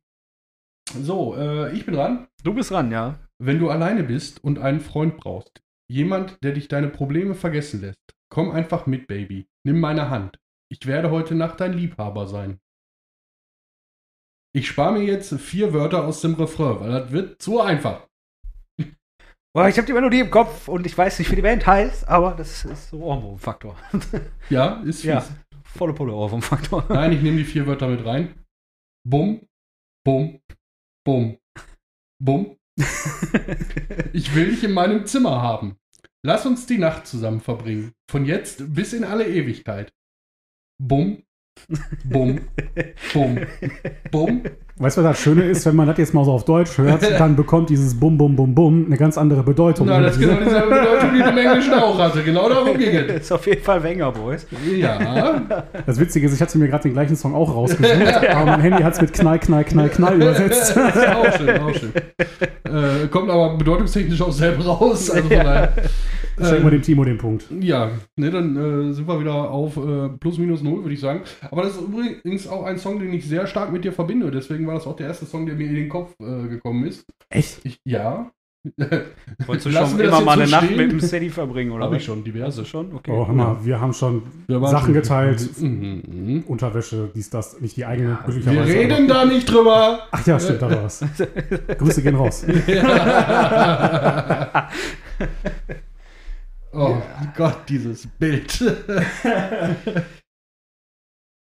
so, 0.93 1.35
äh, 1.35 1.73
ich 1.75 1.85
bin 1.85 1.95
dran. 1.95 2.27
Du 2.43 2.53
bist 2.53 2.71
dran, 2.71 2.91
ja. 2.91 3.19
Wenn 3.39 3.59
du 3.59 3.69
alleine 3.69 4.03
bist 4.03 4.43
und 4.43 4.59
einen 4.59 4.79
Freund 4.79 5.17
brauchst, 5.17 5.61
jemand, 5.89 6.43
der 6.43 6.53
dich 6.53 6.67
deine 6.67 6.89
Probleme 6.89 7.35
vergessen 7.35 7.81
lässt, 7.81 8.15
komm 8.29 8.51
einfach 8.51 8.85
mit, 8.85 9.07
Baby. 9.07 9.47
Nimm 9.65 9.79
meine 9.79 10.09
Hand. 10.09 10.39
Ich 10.71 10.85
werde 10.87 11.11
heute 11.11 11.35
Nacht 11.35 11.59
dein 11.59 11.73
Liebhaber 11.73 12.27
sein. 12.27 12.59
Ich 14.53 14.67
spare 14.67 14.93
mir 14.93 15.03
jetzt 15.03 15.33
vier 15.39 15.73
Wörter 15.73 16.05
aus 16.05 16.21
dem 16.21 16.33
Refrain, 16.35 16.79
weil 16.79 16.91
das 16.91 17.11
wird 17.11 17.41
zu 17.41 17.61
einfach. 17.61 18.07
Boah, 19.53 19.67
ich 19.67 19.77
habe 19.77 19.87
die 19.87 19.93
Melodie 19.93 20.19
im 20.19 20.31
Kopf 20.31 20.67
und 20.67 20.85
ich 20.85 20.97
weiß 20.97 21.19
nicht, 21.19 21.31
wie 21.31 21.35
die 21.35 21.41
Band 21.41 21.65
heißt, 21.65 22.07
aber 22.07 22.33
das 22.33 22.65
ist 22.65 22.89
so 22.89 23.03
Ohrwurm-Faktor. 23.03 23.77
Ja, 24.49 24.81
ist 24.83 25.01
fies. 25.01 25.09
Ja. 25.09 25.25
Volle 25.63 25.93
Pulle 25.93 26.13
Ohrwurm-Faktor. 26.13 26.85
Nein, 26.89 27.13
ich 27.13 27.21
nehme 27.21 27.37
die 27.37 27.45
vier 27.45 27.65
Wörter 27.65 27.87
mit 27.87 28.05
rein. 28.05 28.45
Bum, 29.07 29.47
bum, 30.05 30.41
bum, 31.05 31.37
bum. 32.19 32.57
Ich 34.13 34.35
will 34.35 34.51
dich 34.51 34.63
in 34.63 34.73
meinem 34.73 35.05
Zimmer 35.05 35.41
haben. 35.41 35.77
Lass 36.23 36.45
uns 36.45 36.65
die 36.65 36.77
Nacht 36.77 37.07
zusammen 37.07 37.41
verbringen. 37.41 37.93
Von 38.09 38.25
jetzt 38.25 38.73
bis 38.73 38.93
in 38.93 39.03
alle 39.03 39.27
Ewigkeit. 39.27 39.93
Bum, 40.79 41.23
bum, 42.03 42.47
bum, 43.13 43.39
bum. 44.11 44.43
Weißt 44.81 44.97
du, 44.97 45.03
was 45.03 45.11
das 45.11 45.19
Schöne 45.19 45.43
ist, 45.43 45.63
wenn 45.67 45.75
man 45.75 45.85
das 45.85 45.99
jetzt 45.99 46.15
mal 46.15 46.25
so 46.25 46.31
auf 46.31 46.43
Deutsch 46.43 46.79
hört, 46.79 47.03
dann 47.19 47.35
bekommt 47.35 47.69
dieses 47.69 47.99
Bum, 47.99 48.17
Bum, 48.17 48.35
Bum, 48.35 48.55
Bum 48.55 48.87
eine 48.87 48.97
ganz 48.97 49.15
andere 49.15 49.43
Bedeutung. 49.43 49.85
Na, 49.85 50.01
das 50.01 50.15
ist 50.15 50.21
genau 50.21 50.39
dieselbe 50.43 50.69
Bedeutung, 50.69 51.09
die 51.13 51.19
du 51.19 51.29
im 51.29 51.37
Englischen 51.37 51.73
auch 51.75 51.99
hatte. 51.99 52.23
Genau 52.23 52.49
darum 52.49 52.75
ging 52.75 52.95
es. 52.95 53.07
Das 53.07 53.15
ist 53.17 53.31
auf 53.31 53.45
jeden 53.45 53.61
Fall 53.61 53.83
Wenger, 53.83 54.11
Boys. 54.11 54.47
Ja, 54.75 55.39
Das 55.85 55.99
Witzige 55.99 56.25
ist, 56.25 56.33
ich 56.33 56.41
hatte 56.41 56.57
mir 56.57 56.67
gerade 56.67 56.81
den 56.81 56.93
gleichen 56.93 57.15
Song 57.15 57.35
auch 57.35 57.53
rausgesucht, 57.53 58.27
aber 58.31 58.45
mein 58.45 58.61
Handy 58.61 58.81
hat 58.81 58.93
es 58.93 59.01
mit 59.01 59.13
Knall, 59.13 59.37
Knall, 59.37 59.65
Knall, 59.65 59.89
Knall 59.89 60.15
übersetzt. 60.15 60.75
auch 60.77 61.37
schön, 61.37 61.61
auch 61.61 61.75
schön. 61.75 61.91
Äh, 62.63 63.07
kommt 63.11 63.29
aber 63.29 63.57
bedeutungstechnisch 63.57 64.21
auch 64.23 64.31
selber 64.31 64.65
raus. 64.65 65.11
Also 65.11 65.27
von 65.27 65.29
daher, 65.29 65.73
Schenken 66.39 66.63
wir 66.63 66.71
dem 66.71 66.81
Timo 66.81 67.03
den 67.03 67.17
Punkt. 67.17 67.45
Ja, 67.59 67.91
ne, 68.15 68.31
dann 68.31 68.55
äh, 68.55 68.93
sind 68.93 69.07
wir 69.07 69.19
wieder 69.19 69.51
auf 69.51 69.77
äh, 69.77 70.09
plus 70.19 70.37
minus 70.37 70.61
null, 70.61 70.83
würde 70.83 70.93
ich 70.93 70.99
sagen. 70.99 71.21
Aber 71.49 71.63
das 71.63 71.75
ist 71.75 71.81
übrigens 71.81 72.47
auch 72.47 72.63
ein 72.63 72.77
Song, 72.77 72.99
den 72.99 73.13
ich 73.13 73.27
sehr 73.27 73.47
stark 73.47 73.71
mit 73.71 73.83
dir 73.83 73.91
verbinde. 73.91 74.31
Deswegen 74.31 74.65
war 74.67 74.70
das 74.75 74.87
auch 74.87 74.95
der 74.95 75.07
erste 75.07 75.25
Song, 75.25 75.45
der 75.45 75.55
mir 75.55 75.67
in 75.67 75.75
den 75.75 75.89
Kopf 75.89 76.13
äh, 76.19 76.47
gekommen 76.47 76.85
ist. 76.87 77.05
Echt? 77.29 77.59
Ich, 77.65 77.77
ja. 77.85 78.31
Wolltest 79.47 79.65
du 79.65 79.69
Lassen 79.71 79.89
schon 79.91 79.97
wir 79.99 80.05
immer 80.09 80.21
mal 80.21 80.35
so 80.35 80.41
eine 80.41 80.51
Nacht 80.51 80.65
stehen? 80.65 80.77
mit 80.77 80.91
dem 80.91 81.01
Steady 81.01 81.29
verbringen, 81.31 81.71
oder? 81.71 81.85
Habe 81.85 81.97
ich 81.97 82.05
schon, 82.05 82.23
diverse. 82.23 82.63
Schon? 82.63 82.93
Okay. 82.93 83.09
Oh, 83.11 83.25
hör 83.25 83.33
mal, 83.33 83.57
wir 83.65 83.81
haben 83.81 83.91
schon 83.91 84.21
Wir 84.47 84.59
Sachen 84.67 84.85
schon- 84.85 84.93
geteilt. 84.93 85.59
Mhm. 85.59 86.43
Unterwäsche, 86.45 87.09
dies, 87.15 87.31
das, 87.31 87.59
nicht 87.59 87.75
die 87.75 87.85
eigene, 87.85 88.19
Wir 88.23 88.33
glücklicherweise. 88.33 88.73
reden 88.73 89.07
da 89.07 89.25
nicht 89.25 89.49
drüber. 89.51 90.07
Ach 90.11 90.27
ja, 90.27 90.39
stimmt, 90.39 90.61
da 90.61 90.69
war 90.69 90.83
was. 90.83 90.99
Grüße 91.79 92.03
gehen 92.03 92.15
raus. 92.15 92.45
oh 96.73 96.97
Gott, 97.35 97.57
dieses 97.67 98.05
Bild. 98.07 98.51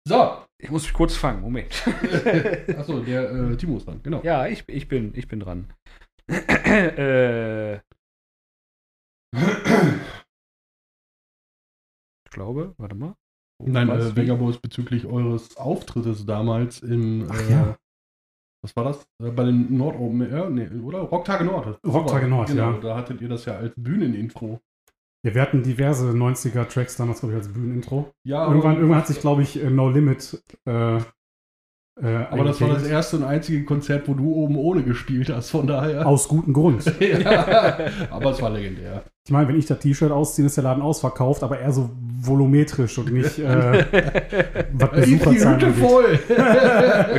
so. 0.06 0.36
Ich 0.60 0.70
muss 0.70 0.82
mich 0.82 0.92
kurz 0.92 1.14
fangen, 1.14 1.40
Moment. 1.40 1.86
Achso, 2.76 3.00
der 3.00 3.30
äh, 3.30 3.56
Timo 3.56 3.76
ist 3.76 3.86
dran, 3.86 4.00
genau. 4.02 4.22
ja, 4.24 4.46
ich, 4.48 4.68
ich, 4.68 4.88
bin, 4.88 5.12
ich 5.14 5.28
bin 5.28 5.38
dran. 5.40 5.72
äh, 6.28 7.76
ich 7.76 7.80
glaube, 12.30 12.74
warte 12.76 12.96
mal. 12.96 13.14
Nein, 13.64 13.88
Was? 13.88 14.12
äh, 14.12 14.16
Vegabos 14.16 14.58
bezüglich 14.58 15.06
eures 15.06 15.56
Auftrittes 15.56 16.26
damals 16.26 16.80
im. 16.82 17.28
Ach 17.30 17.40
äh, 17.40 17.50
ja. 17.50 17.78
Was 18.62 18.74
war 18.74 18.84
das? 18.84 19.06
Äh, 19.22 19.30
bei 19.30 19.44
den 19.44 19.76
Nord 19.76 19.96
Open 19.96 20.22
Air? 20.22 20.50
Nee, 20.50 20.68
oder? 20.80 21.00
Rocktage 21.00 21.44
Nord. 21.44 21.78
Rocktage 21.86 22.26
Nord, 22.26 22.48
genau, 22.48 22.72
ja. 22.72 22.78
Da 22.78 22.96
hattet 22.96 23.20
ihr 23.20 23.28
das 23.28 23.44
ja 23.44 23.56
als 23.56 23.74
Bühnenintro. 23.76 24.60
Ja, 25.24 25.34
wir 25.34 25.42
hatten 25.42 25.62
diverse 25.62 26.10
90er-Tracks 26.10 26.96
damals, 26.96 27.20
glaube 27.20 27.34
ich, 27.34 27.38
als 27.38 27.48
Bühnenintro. 27.48 28.12
Ja, 28.24 28.46
Irgendwann, 28.46 28.72
aber, 28.72 28.80
irgendwann 28.80 28.98
hat 28.98 29.08
sich, 29.08 29.20
glaube 29.20 29.42
ich, 29.42 29.62
äh, 29.62 29.68
No 29.68 29.90
Limit. 29.90 30.42
Äh, 30.64 30.98
äh, 32.00 32.26
aber 32.30 32.44
das 32.44 32.60
war 32.60 32.68
das 32.68 32.86
erste 32.86 33.16
und 33.16 33.24
einzige 33.24 33.64
Konzert, 33.64 34.06
wo 34.06 34.14
du 34.14 34.32
oben 34.32 34.56
ohne 34.56 34.84
gespielt 34.84 35.30
hast, 35.30 35.50
von 35.50 35.66
daher. 35.66 36.06
Aus 36.06 36.28
gutem 36.28 36.52
Grund. 36.52 36.84
ja, 37.00 37.78
aber 38.10 38.30
es 38.30 38.40
war 38.40 38.50
legendär. 38.50 39.02
Ich 39.24 39.32
meine, 39.32 39.48
wenn 39.48 39.58
ich 39.58 39.66
das 39.66 39.80
T-Shirt 39.80 40.12
ausziehe, 40.12 40.46
ist 40.46 40.56
der 40.56 40.64
Laden 40.64 40.82
ausverkauft, 40.82 41.42
aber 41.42 41.58
eher 41.58 41.72
so 41.72 41.90
volumetrisch 42.20 42.96
und 42.98 43.12
nicht, 43.12 43.38
äh, 43.40 43.84
was 44.72 44.92
Ist 44.92 45.06
die 45.06 45.16
Besucherzahlen 45.16 45.56
Hütte 45.56 45.66
angeht. 45.66 45.84
voll! 45.84 46.18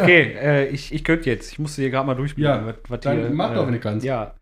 Okay, 0.02 0.36
äh, 0.42 0.68
ich, 0.70 0.94
ich 0.94 1.04
könnte 1.04 1.30
jetzt. 1.30 1.52
Ich 1.52 1.60
musste 1.60 1.82
hier 1.82 1.92
gerade 1.92 2.08
mal 2.08 2.16
durchblicken. 2.16 2.50
Ja, 2.50 2.66
was, 2.66 2.76
was 2.88 3.00
dann 3.02 3.18
hier, 3.18 3.30
mach 3.32 3.54
doch, 3.54 3.66
wenn 3.66 3.74
du 3.74 3.80
kannst. 3.80 4.06
Ja. 4.06 4.34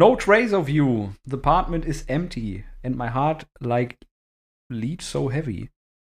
No 0.00 0.16
trace 0.16 0.54
of 0.54 0.70
you. 0.70 1.14
The 1.26 1.36
apartment 1.36 1.84
is 1.84 2.06
empty. 2.08 2.64
And 2.82 2.96
my 2.96 3.08
heart 3.08 3.44
like 3.60 3.98
lead 4.70 5.02
so 5.02 5.28
heavy. 5.28 5.68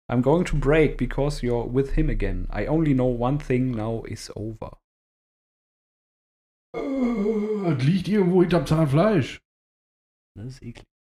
I'm 0.09 0.23
going 0.23 0.45
to 0.47 0.57
break 0.57 0.99
because 0.99 1.41
you're 1.41 1.65
with 1.65 1.93
him 1.93 2.11
again. 2.11 2.49
I 2.51 2.67
only 2.67 2.95
know 2.95 3.07
one 3.07 3.39
thing 3.39 3.71
now 3.71 4.03
is 4.09 4.29
over. 4.35 4.71
Äh, 6.75 7.77
Das 7.77 7.85
liegt 7.85 8.09
irgendwo 8.09 8.43
hinterm 8.43 8.67
Zahnfleisch. 8.67 9.41
Das 10.35 10.47
ist 10.47 10.63
eklig. 10.63 10.96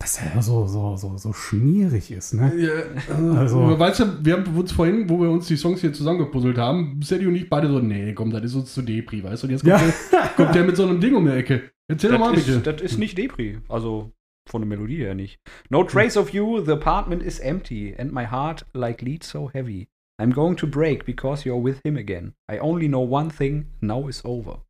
Was 0.00 0.20
ja 0.24 0.40
so, 0.40 0.66
so, 0.68 0.96
so, 0.96 1.16
so 1.16 1.32
schmierig 1.32 2.10
ist, 2.12 2.34
ne? 2.34 2.52
Ja, 2.56 3.14
Also- 3.14 3.32
also, 3.62 3.78
weißt 3.78 4.00
du, 4.00 4.24
wir 4.24 4.34
haben 4.34 4.56
uns 4.56 4.70
vorhin, 4.72 5.08
wo 5.10 5.20
wir 5.20 5.28
uns 5.28 5.48
die 5.48 5.56
Songs 5.56 5.80
hier 5.80 5.92
zusammengepuzzelt 5.92 6.56
haben, 6.56 7.00
Sadie 7.02 7.26
und 7.26 7.34
ich 7.34 7.50
beide 7.50 7.68
so, 7.68 7.80
nee, 7.80 8.12
komm, 8.14 8.30
das 8.30 8.44
ist 8.44 8.54
uns 8.54 8.72
zu 8.74 8.82
Depri, 8.82 9.24
weißt 9.24 9.42
du? 9.42 9.46
Und 9.48 9.50
jetzt 9.52 9.62
kommt, 9.64 9.72
Ja. 9.72 9.80
der, 10.12 10.28
kommt 10.36 10.54
der 10.54 10.64
mit 10.64 10.76
so 10.76 10.84
einem 10.86 11.00
Ding 11.00 11.14
um 11.16 11.24
die 11.24 11.32
Ecke. 11.32 11.70
Erzähl 11.90 12.12
doch 12.12 12.18
mal 12.20 12.32
Das 12.34 12.44
bitte. 12.44 12.58
ist, 12.58 12.66
das 12.66 12.80
ist 12.80 12.98
nicht 12.98 13.18
Depri. 13.18 13.58
Also 13.68 14.12
von 14.48 14.62
der 14.62 14.68
Melodie 14.68 14.98
her 14.98 15.14
nicht. 15.16 15.40
No 15.68 15.82
trace 15.84 16.16
of 16.16 16.30
you, 16.30 16.64
the 16.64 16.72
apartment 16.72 17.22
is 17.22 17.40
empty, 17.40 17.94
and 17.98 18.12
my 18.12 18.24
heart 18.26 18.64
like 18.74 19.02
lead 19.02 19.24
so 19.24 19.50
heavy. 19.52 19.88
I'm 20.20 20.32
going 20.32 20.56
to 20.58 20.66
break 20.66 21.04
because 21.06 21.44
you're 21.46 21.62
with 21.62 21.80
him 21.84 21.96
again. 21.96 22.34
I 22.50 22.58
only 22.60 22.86
know 22.88 23.00
one 23.02 23.30
thing, 23.30 23.66
now 23.80 24.08
is 24.08 24.24
over. 24.24 24.62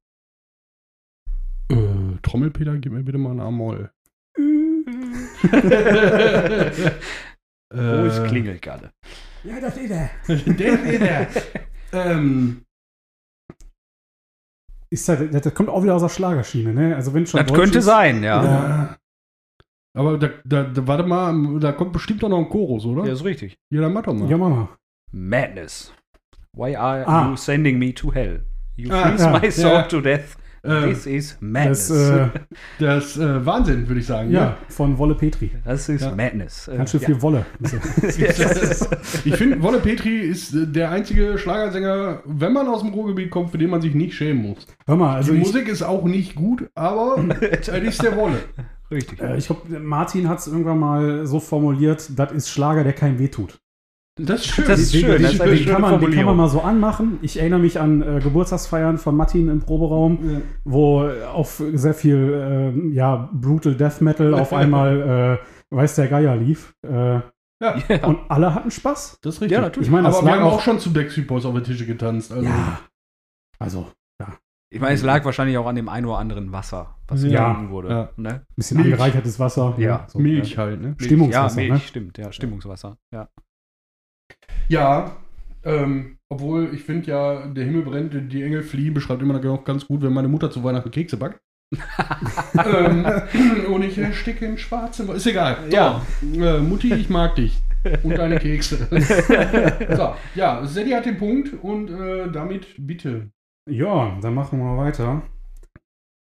Äh, 1.70 2.16
Trommelpeter, 2.22 2.78
gib 2.78 2.92
mir 2.92 3.02
bitte 3.02 3.18
mal 3.18 3.32
ein 3.32 3.40
A-Moll. 3.40 3.90
Wo 7.70 8.04
ist 8.06 8.18
Äh, 8.18 8.28
Klingelgalle? 8.28 8.90
Ja, 9.44 9.60
das 9.60 9.76
ist 9.76 9.90
er. 9.90 10.10
der, 10.28 10.76
der, 10.76 10.98
der. 10.98 11.28
ähm, 11.92 12.62
Ist 14.90 15.08
das, 15.08 15.18
das, 15.30 15.42
das 15.42 15.54
kommt 15.54 15.68
auch 15.68 15.82
wieder 15.82 15.94
aus 15.94 16.02
der 16.02 16.08
Schlagerschiene, 16.08 16.72
ne? 16.72 16.96
Also 16.96 17.12
wenn 17.14 17.26
schon 17.26 17.38
Das 17.40 17.46
Deutsch 17.48 17.58
könnte 17.60 17.78
ist, 17.78 17.84
sein, 17.84 18.22
ja. 18.22 18.42
Ja. 18.42 18.96
aber 19.94 20.16
da, 20.18 20.30
da, 20.44 20.62
da, 20.64 20.86
warte 20.86 21.04
mal, 21.04 21.60
da 21.60 21.72
kommt 21.72 21.92
bestimmt 21.92 22.24
auch 22.24 22.28
noch 22.30 22.38
ein 22.38 22.48
Chorus, 22.48 22.84
oder? 22.86 23.04
Ja, 23.04 23.12
ist 23.12 23.24
richtig. 23.24 23.58
Ja, 23.70 23.82
dann 23.82 23.92
mach 23.92 24.02
doch 24.02 24.14
mal. 24.14 24.28
Ja, 24.30 24.38
Mama. 24.38 24.76
Madness. 25.12 25.92
Why 26.56 26.74
are 26.76 27.06
Ah. 27.06 27.28
you 27.30 27.36
sending 27.36 27.78
me 27.78 27.92
to 27.94 28.12
hell? 28.12 28.44
You 28.76 28.90
Ah, 28.92 29.08
freeze 29.10 29.24
ja, 29.24 29.38
my 29.38 29.50
soul 29.50 29.72
ja. 29.72 29.82
to 29.82 30.00
death. 30.00 30.36
Ähm, 30.64 30.90
This 30.90 31.06
is 31.06 31.36
madness. 31.40 31.88
Das, 31.88 32.10
äh, 32.10 32.28
das 32.78 33.04
ist 33.06 33.16
äh, 33.18 33.46
Wahnsinn, 33.46 33.86
würde 33.88 34.00
ich 34.00 34.06
sagen. 34.06 34.30
ja, 34.30 34.56
von 34.68 34.98
Wolle 34.98 35.14
Petri. 35.14 35.50
Das 35.64 35.88
ist 35.88 36.02
Ja. 36.02 36.14
Madness. 36.14 36.68
Äh, 36.68 36.76
Ganz 36.76 36.90
schön 36.90 37.00
ja. 37.00 37.06
viel 37.06 37.22
Wolle. 37.22 37.46
Ich 39.24 39.36
finde, 39.36 39.62
Wolle 39.62 39.78
Petri 39.78 40.18
ist 40.20 40.54
äh, 40.54 40.66
der 40.66 40.90
einzige 40.90 41.38
Schlagersänger, 41.38 42.22
wenn 42.24 42.52
man 42.52 42.66
aus 42.68 42.82
dem 42.82 42.90
Ruhrgebiet 42.90 43.30
kommt, 43.30 43.50
für 43.50 43.58
den 43.58 43.70
man 43.70 43.80
sich 43.80 43.94
nicht 43.94 44.14
schämen 44.14 44.42
muss. 44.42 44.66
Hör 44.86 44.96
mal, 44.96 45.16
also 45.16 45.32
die 45.32 45.38
ich, 45.38 45.46
Musik 45.46 45.68
ist 45.68 45.82
auch 45.82 46.04
nicht 46.04 46.34
gut, 46.34 46.68
aber 46.74 47.22
es 47.40 47.68
ist 47.68 48.02
der 48.02 48.16
Wolle. 48.16 48.38
Richtig. 48.90 49.20
äh, 49.20 49.36
ich 49.36 49.46
glaube, 49.46 49.78
Martin 49.80 50.28
hat 50.28 50.38
es 50.38 50.46
irgendwann 50.46 50.78
mal 50.78 51.26
so 51.26 51.40
formuliert, 51.40 52.10
das 52.16 52.32
ist 52.32 52.48
Schlager, 52.50 52.84
der 52.84 52.92
keinem 52.94 53.18
wehtut. 53.18 53.58
Das 54.18 54.40
ist 54.40 54.46
schön. 54.48 54.64
Das 54.66 54.80
ist 54.80 54.92
Den- 54.94 55.00
schön, 55.00 55.12
Den, 55.12 55.22
das 55.22 55.32
ist 55.32 55.40
den, 55.42 55.66
kann 55.66 55.80
man, 55.82 56.00
den 56.00 56.10
kann 56.12 56.24
man 56.26 56.36
mal 56.36 56.48
so 56.48 56.60
anmachen. 56.60 57.18
Ich 57.22 57.38
erinnere 57.38 57.60
mich 57.60 57.78
an 57.80 58.02
äh, 58.02 58.20
Geburtstagsfeiern 58.22 58.98
von 58.98 59.16
Martin 59.16 59.48
im 59.48 59.60
Proberaum, 59.60 60.42
wo 60.64 61.04
äh, 61.04 61.24
auf 61.24 61.62
sehr 61.74 61.94
viel 61.94 62.32
ähm, 62.74 62.92
ja, 62.92 63.30
Brutal 63.32 63.74
Death 63.74 64.00
Metal 64.00 64.34
auf 64.34 64.52
einmal 64.52 65.38
äh, 65.70 65.74
Weiß 65.74 65.94
der 65.96 66.08
Geier 66.08 66.36
lief. 66.36 66.74
Äh, 66.86 67.20
Ja. 67.60 67.74
Und 68.06 68.18
alle 68.28 68.54
hatten 68.54 68.70
Spaß. 68.70 69.18
Das 69.20 69.34
ist 69.36 69.40
richtig. 69.40 69.56
Ja, 69.56 69.62
natürlich. 69.62 69.88
Ich 69.88 69.92
meine, 69.92 70.06
aber 70.08 70.22
wir 70.24 70.30
haben 70.32 70.42
auch 70.44 70.60
schon 70.60 70.78
zu 70.78 70.92
Backstreet 70.92 71.26
Boys 71.26 71.44
auf 71.44 71.54
den 71.54 71.64
Tische 71.64 71.86
getanzt. 71.86 72.30
Also, 72.32 72.44
Ja. 72.46 72.80
Also, 73.58 73.88
Ich 74.70 74.80
meine, 74.80 74.94
es 74.94 75.02
lag 75.02 75.24
wahrscheinlich 75.24 75.56
auch 75.58 75.66
an 75.66 75.74
dem 75.76 75.88
ein 75.88 76.04
oder 76.04 76.18
anderen 76.18 76.52
Wasser, 76.52 76.94
was 77.08 77.24
Ja. 77.24 77.48
getrunken 77.48 77.70
wurde. 77.72 77.88
Ja. 77.88 78.08
Ne? 78.16 78.28
ein 78.30 78.46
bisschen 78.54 78.78
angereichertes 78.78 79.40
Wasser. 79.40 79.74
Ja. 79.78 80.04
so, 80.08 80.18
Milch 80.18 80.56
halt, 80.58 80.80
ne? 80.80 80.94
Stimmungswasser, 80.98 81.60
Ja, 81.62 81.68
Milch, 81.70 81.82
ne? 81.82 81.88
stimmt. 81.88 82.18
Ja, 82.18 82.30
Stimmungswasser. 82.32 82.96
Ja. 83.12 83.28
Ja, 84.68 85.16
ähm, 85.64 86.18
obwohl 86.30 86.74
ich 86.74 86.82
finde 86.82 87.10
ja, 87.10 87.46
der 87.46 87.64
Himmel 87.64 87.82
brennt, 87.82 88.32
die 88.32 88.42
Engel 88.42 88.62
fliehen, 88.62 88.94
beschreibt 88.94 89.22
immer 89.22 89.38
noch 89.40 89.64
ganz 89.64 89.86
gut, 89.86 90.02
wenn 90.02 90.12
meine 90.12 90.28
Mutter 90.28 90.50
zu 90.50 90.62
Weihnachten 90.62 90.90
Kekse 90.90 91.16
backt. 91.16 91.40
ähm, 92.66 93.06
und 93.72 93.82
ich 93.82 93.98
ersticke 93.98 94.46
in 94.46 94.58
schwarzem. 94.58 95.10
Ist 95.10 95.26
egal. 95.26 95.58
So, 95.68 95.76
Ja. 95.76 96.02
Äh, 96.22 96.58
Mutti, 96.60 96.92
ich 96.94 97.08
mag 97.08 97.34
dich. 97.36 97.62
Und 98.02 98.18
deine 98.18 98.38
Kekse. 98.38 98.88
so, 99.96 100.14
ja, 100.34 100.64
Sadie 100.66 100.94
hat 100.94 101.06
den 101.06 101.18
Punkt 101.18 101.52
und 101.62 101.90
äh, 101.90 102.30
damit 102.30 102.66
bitte. 102.78 103.30
Ja, 103.70 104.18
dann 104.20 104.34
machen 104.34 104.58
wir 104.58 104.76
weiter. 104.76 105.22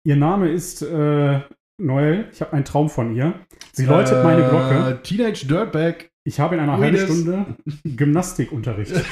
Ihr 0.05 0.15
Name 0.15 0.49
ist 0.49 0.81
äh, 0.81 1.41
Noel. 1.81 2.29
Ich 2.31 2.41
habe 2.41 2.53
einen 2.53 2.65
Traum 2.65 2.89
von 2.89 3.15
ihr. 3.15 3.33
Sie 3.71 3.85
läutet 3.85 4.23
meine 4.23 4.47
Glocke. 4.49 4.91
Äh, 4.91 5.03
Teenage 5.03 5.47
Dirtbag. 5.47 6.09
Ich 6.27 6.39
habe 6.39 6.55
in 6.55 6.61
einer 6.61 6.77
halben 6.79 6.97
Stunde 6.97 7.45
Gymnastikunterricht. 7.83 8.93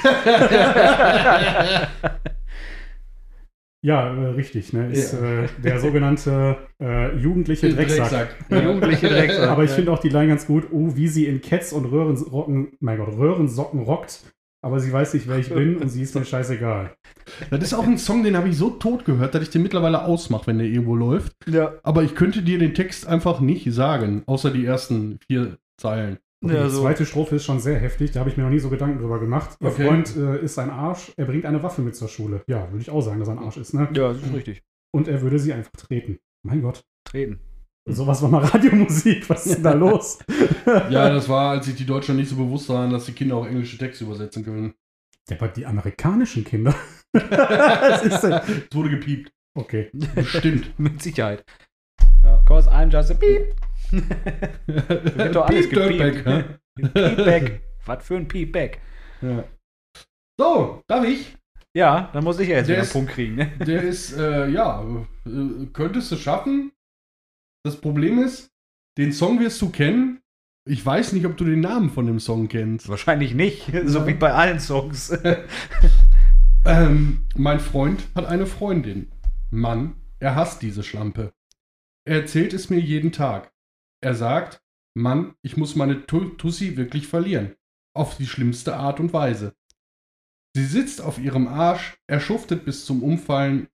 Ja, 3.85 4.13
äh, 4.15 4.27
richtig. 4.29 4.71
Ne? 4.71 4.93
Ist 4.93 5.11
Ja. 5.11 5.43
äh, 5.43 5.47
der 5.61 5.79
sogenannte 5.81 6.55
äh, 6.81 7.13
jugendliche 7.17 7.67
Drecksack. 7.67 8.33
Ja. 8.49 8.61
Jugendliche 8.63 9.09
Drecksack. 9.09 9.49
Aber 9.49 9.65
ich 9.65 9.71
finde 9.71 9.91
auch 9.91 9.99
die 9.99 10.07
Line 10.07 10.29
ganz 10.29 10.47
gut. 10.47 10.67
Oh, 10.71 10.95
wie 10.95 11.09
sie 11.09 11.25
in 11.25 11.41
Cats 11.41 11.73
und 11.73 11.85
Röhrensocken, 11.85 12.77
mein 12.79 12.97
Gott, 12.97 13.09
Röhrensocken 13.17 13.81
rockt. 13.81 14.21
Aber 14.61 14.79
sie 14.79 14.93
weiß 14.93 15.15
nicht, 15.15 15.27
wer 15.27 15.37
ich 15.37 15.49
bin 15.49 15.75
und 15.75 15.89
sie 15.89 16.01
ist 16.01 16.15
mir 16.15 16.23
scheißegal. 16.23 16.95
Das 17.49 17.61
ist 17.61 17.73
auch 17.73 17.85
ein 17.85 17.97
Song, 17.97 18.23
den 18.23 18.37
habe 18.37 18.47
ich 18.47 18.55
so 18.55 18.69
tot 18.69 19.03
gehört, 19.03 19.35
dass 19.35 19.43
ich 19.43 19.49
den 19.49 19.61
mittlerweile 19.63 20.05
ausmache, 20.05 20.47
wenn 20.47 20.59
der 20.59 20.67
irgendwo 20.67 20.95
läuft. 20.95 21.33
Ja. 21.47 21.73
Aber 21.83 22.03
ich 22.03 22.15
könnte 22.15 22.41
dir 22.41 22.59
den 22.59 22.73
Text 22.73 23.05
einfach 23.05 23.41
nicht 23.41 23.69
sagen, 23.73 24.23
außer 24.27 24.51
die 24.51 24.65
ersten 24.65 25.19
vier 25.27 25.57
Zeilen. 25.77 26.19
Ja, 26.43 26.63
die 26.65 26.69
so. 26.69 26.81
zweite 26.81 27.05
Strophe 27.05 27.35
ist 27.37 27.45
schon 27.45 27.59
sehr 27.59 27.79
heftig. 27.79 28.11
Da 28.11 28.19
habe 28.19 28.29
ich 28.29 28.37
mir 28.37 28.43
noch 28.43 28.49
nie 28.49 28.59
so 28.59 28.69
Gedanken 28.69 28.99
drüber 28.99 29.19
gemacht. 29.19 29.57
Ihr 29.61 29.67
Okay. 29.69 29.87
Freund 29.87 30.15
äh, 30.17 30.39
ist 30.43 30.57
ein 30.59 30.69
Arsch. 30.69 31.11
Er 31.17 31.25
bringt 31.25 31.45
eine 31.45 31.63
Waffe 31.63 31.81
mit 31.81 31.95
zur 31.95 32.07
Schule. 32.09 32.43
Ja, 32.47 32.69
würde 32.71 32.81
ich 32.81 32.89
auch 32.89 33.01
sagen, 33.01 33.19
dass 33.19 33.29
er 33.29 33.37
ein 33.37 33.43
Arsch 33.43 33.57
ist. 33.57 33.73
Ne? 33.73 33.87
ja, 33.93 34.13
das 34.13 34.21
ist 34.21 34.33
richtig. 34.33 34.63
Und 34.93 35.07
er 35.07 35.21
würde 35.21 35.39
sie 35.39 35.53
einfach 35.53 35.71
treten. 35.71 36.19
Mein 36.45 36.61
Gott. 36.61 36.83
Treten. 37.05 37.39
Sowas 37.89 38.21
war 38.21 38.29
mal 38.29 38.43
Radiomusik. 38.43 39.29
Was 39.29 39.45
ist 39.45 39.55
denn 39.55 39.63
da 39.63 39.73
los? 39.73 40.19
Ja, 40.89 41.09
das 41.09 41.27
war, 41.27 41.51
als 41.51 41.65
sich 41.65 41.75
die 41.75 41.85
Deutschen 41.85 42.15
nicht 42.15 42.29
so 42.29 42.37
bewusst 42.37 42.69
waren, 42.69 42.89
dass 42.89 43.05
die 43.05 43.11
Kinder 43.11 43.35
auch 43.35 43.45
englische 43.45 43.77
Texte 43.77 44.05
übersetzen 44.05 44.45
können. 44.45 44.73
Ja, 45.29 45.35
aber 45.37 45.49
die 45.49 45.65
amerikanischen 45.65 46.45
Kinder. 46.45 46.73
Was 47.13 48.03
ist 48.03 48.21
denn? 48.21 48.31
Es 48.31 48.73
wurde 48.75 48.89
gepiept. 48.91 49.29
Okay. 49.55 49.89
Bestimmt. 50.15 50.73
Mit 50.79 51.01
Sicherheit. 51.01 51.43
Ja. 52.43 52.45
Cause 52.45 52.69
I'm 52.69 52.89
just 52.91 53.11
a 53.11 53.13
beep. 53.13 53.53
Wird 54.67 55.35
doch 55.35 55.45
alles 55.47 55.69
Piep 55.69 55.79
Dirtbag, 55.79 56.13
gepiept. 56.23 56.27
hä? 56.27 56.89
Peepback. 57.15 57.61
Was 57.85 58.05
für 58.05 58.15
ein 58.17 58.27
Peepback. 58.27 58.79
Ja. 59.21 59.43
So, 60.39 60.81
darf 60.87 61.05
ich? 61.05 61.35
Ja, 61.75 62.09
dann 62.13 62.23
muss 62.23 62.39
ich 62.39 62.49
ja 62.49 62.57
jetzt 62.57 62.67
Der 62.69 62.75
wieder 62.77 62.81
einen 62.81 62.87
ist- 62.87 62.93
Punkt 62.93 63.11
kriegen. 63.11 63.35
Ne? 63.35 63.51
Der 63.65 63.81
ist, 63.83 64.13
äh, 64.17 64.47
ja, 64.49 64.83
äh, 65.25 65.65
könntest 65.73 66.11
du 66.11 66.15
schaffen. 66.17 66.71
Das 67.65 67.79
Problem 67.79 68.19
ist, 68.19 68.49
den 68.97 69.11
Song 69.13 69.39
wirst 69.39 69.61
du 69.61 69.69
kennen. 69.69 70.19
Ich 70.67 70.85
weiß 70.85 71.13
nicht, 71.13 71.25
ob 71.25 71.35
du 71.37 71.45
den 71.45 71.59
Namen 71.61 71.89
von 71.89 72.05
dem 72.05 72.19
Song 72.19 72.47
kennst. 72.47 72.89
Wahrscheinlich 72.89 73.33
nicht, 73.33 73.71
so 73.85 74.05
wie 74.07 74.13
bei 74.13 74.33
allen 74.33 74.59
Songs. 74.59 75.17
Ähm, 76.65 77.25
mein 77.35 77.59
Freund 77.59 78.07
hat 78.15 78.25
eine 78.25 78.45
Freundin. 78.45 79.11
Mann, 79.51 79.95
er 80.19 80.35
hasst 80.35 80.61
diese 80.61 80.81
Schlampe. 80.81 81.33
Er 82.05 82.21
erzählt 82.21 82.53
es 82.53 82.69
mir 82.69 82.79
jeden 82.79 83.11
Tag. 83.11 83.53
Er 84.01 84.15
sagt, 84.15 84.61
Mann, 84.95 85.35
ich 85.41 85.57
muss 85.57 85.75
meine 85.75 86.05
Tu- 86.05 86.35
Tussi 86.35 86.77
wirklich 86.77 87.07
verlieren. 87.07 87.55
Auf 87.95 88.17
die 88.17 88.27
schlimmste 88.27 88.75
Art 88.75 88.99
und 88.99 89.13
Weise. 89.13 89.55
Sie 90.55 90.65
sitzt 90.65 91.01
auf 91.01 91.17
ihrem 91.19 91.47
Arsch, 91.47 91.97
er 92.07 92.19
schuftet 92.19 92.65
bis 92.65 92.85
zum 92.85 93.01
Umfallen, 93.01 93.67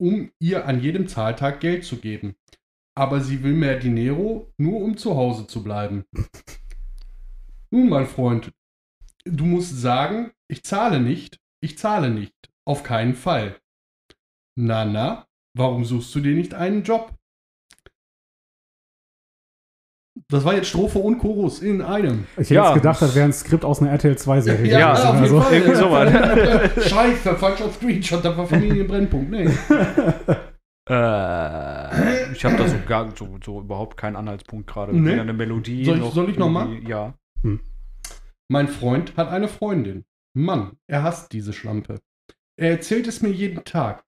um 0.00 0.30
ihr 0.40 0.66
an 0.66 0.82
jedem 0.82 1.08
Zahltag 1.08 1.60
Geld 1.60 1.84
zu 1.84 1.98
geben. 1.98 2.36
Aber 2.96 3.20
sie 3.20 3.42
will 3.42 3.54
mehr 3.54 3.78
Dinero, 3.78 4.52
nur 4.58 4.80
um 4.82 4.96
zu 4.96 5.16
Hause 5.16 5.46
zu 5.46 5.62
bleiben. 5.62 6.04
Nun, 7.70 7.88
mein 7.88 8.06
Freund, 8.06 8.52
du 9.24 9.44
musst 9.44 9.80
sagen, 9.80 10.32
ich 10.50 10.64
zahle 10.64 11.00
nicht, 11.00 11.38
ich 11.62 11.78
zahle 11.78 12.10
nicht. 12.10 12.34
Auf 12.66 12.82
keinen 12.82 13.14
Fall. 13.14 13.60
Na, 14.56 14.84
na, 14.84 15.26
warum 15.54 15.84
suchst 15.84 16.14
du 16.14 16.20
dir 16.20 16.34
nicht 16.34 16.54
einen 16.54 16.82
Job? 16.82 17.14
Das 20.28 20.44
war 20.44 20.54
jetzt 20.54 20.68
Strophe 20.68 20.98
und 20.98 21.18
Chorus 21.18 21.60
in 21.60 21.80
einem. 21.80 22.26
Ich 22.32 22.44
hätte 22.50 22.54
Ja. 22.54 22.64
jetzt 22.66 22.74
gedacht, 22.82 23.00
das 23.02 23.14
wäre 23.14 23.24
ein 23.26 23.32
Skript 23.32 23.64
aus 23.64 23.80
einer 23.80 23.90
RTL 23.92 24.14
2-Serie. 24.16 24.70
Ja, 24.78 24.92
gewesen. 24.92 25.36
auf 25.38 25.52
jeden 25.52 25.70
also, 25.70 25.88
Fall. 25.90 26.06
irgendwie 26.08 26.74
sowas. 26.76 26.88
Scheiße, 26.90 27.36
falscher 27.36 27.70
Screenshot, 27.72 28.24
da 28.24 28.36
war 28.36 28.46
Familienbrennpunkt. 28.46 29.30
Nee. 29.30 29.48
Äh, 30.90 32.32
ich 32.32 32.42
habe 32.46 32.56
da 32.56 32.66
so, 32.66 32.76
gar, 32.86 33.14
so, 33.14 33.38
so 33.44 33.60
überhaupt 33.60 33.98
keinen 33.98 34.16
Anhaltspunkt 34.16 34.66
gerade. 34.68 34.96
Nee. 34.98 35.12
Weder 35.12 35.20
eine 35.22 35.34
Melodie. 35.34 35.84
Soll 35.84 35.98
ich- 36.00 36.12
soll 36.14 36.30
ich 36.30 36.38
noch 36.38 36.48
mal? 36.48 36.78
Ja. 36.88 37.12
Mein 38.50 38.68
Freund 38.68 39.14
hat 39.18 39.28
eine 39.28 39.48
Freundin. 39.48 40.06
Mann, 40.34 40.78
er 40.86 41.02
hasst 41.02 41.32
diese 41.32 41.52
Schlampe. 41.52 42.00
Er 42.58 42.70
erzählt 42.70 43.06
es 43.06 43.20
mir 43.20 43.28
jeden 43.28 43.64
Tag. 43.64 44.02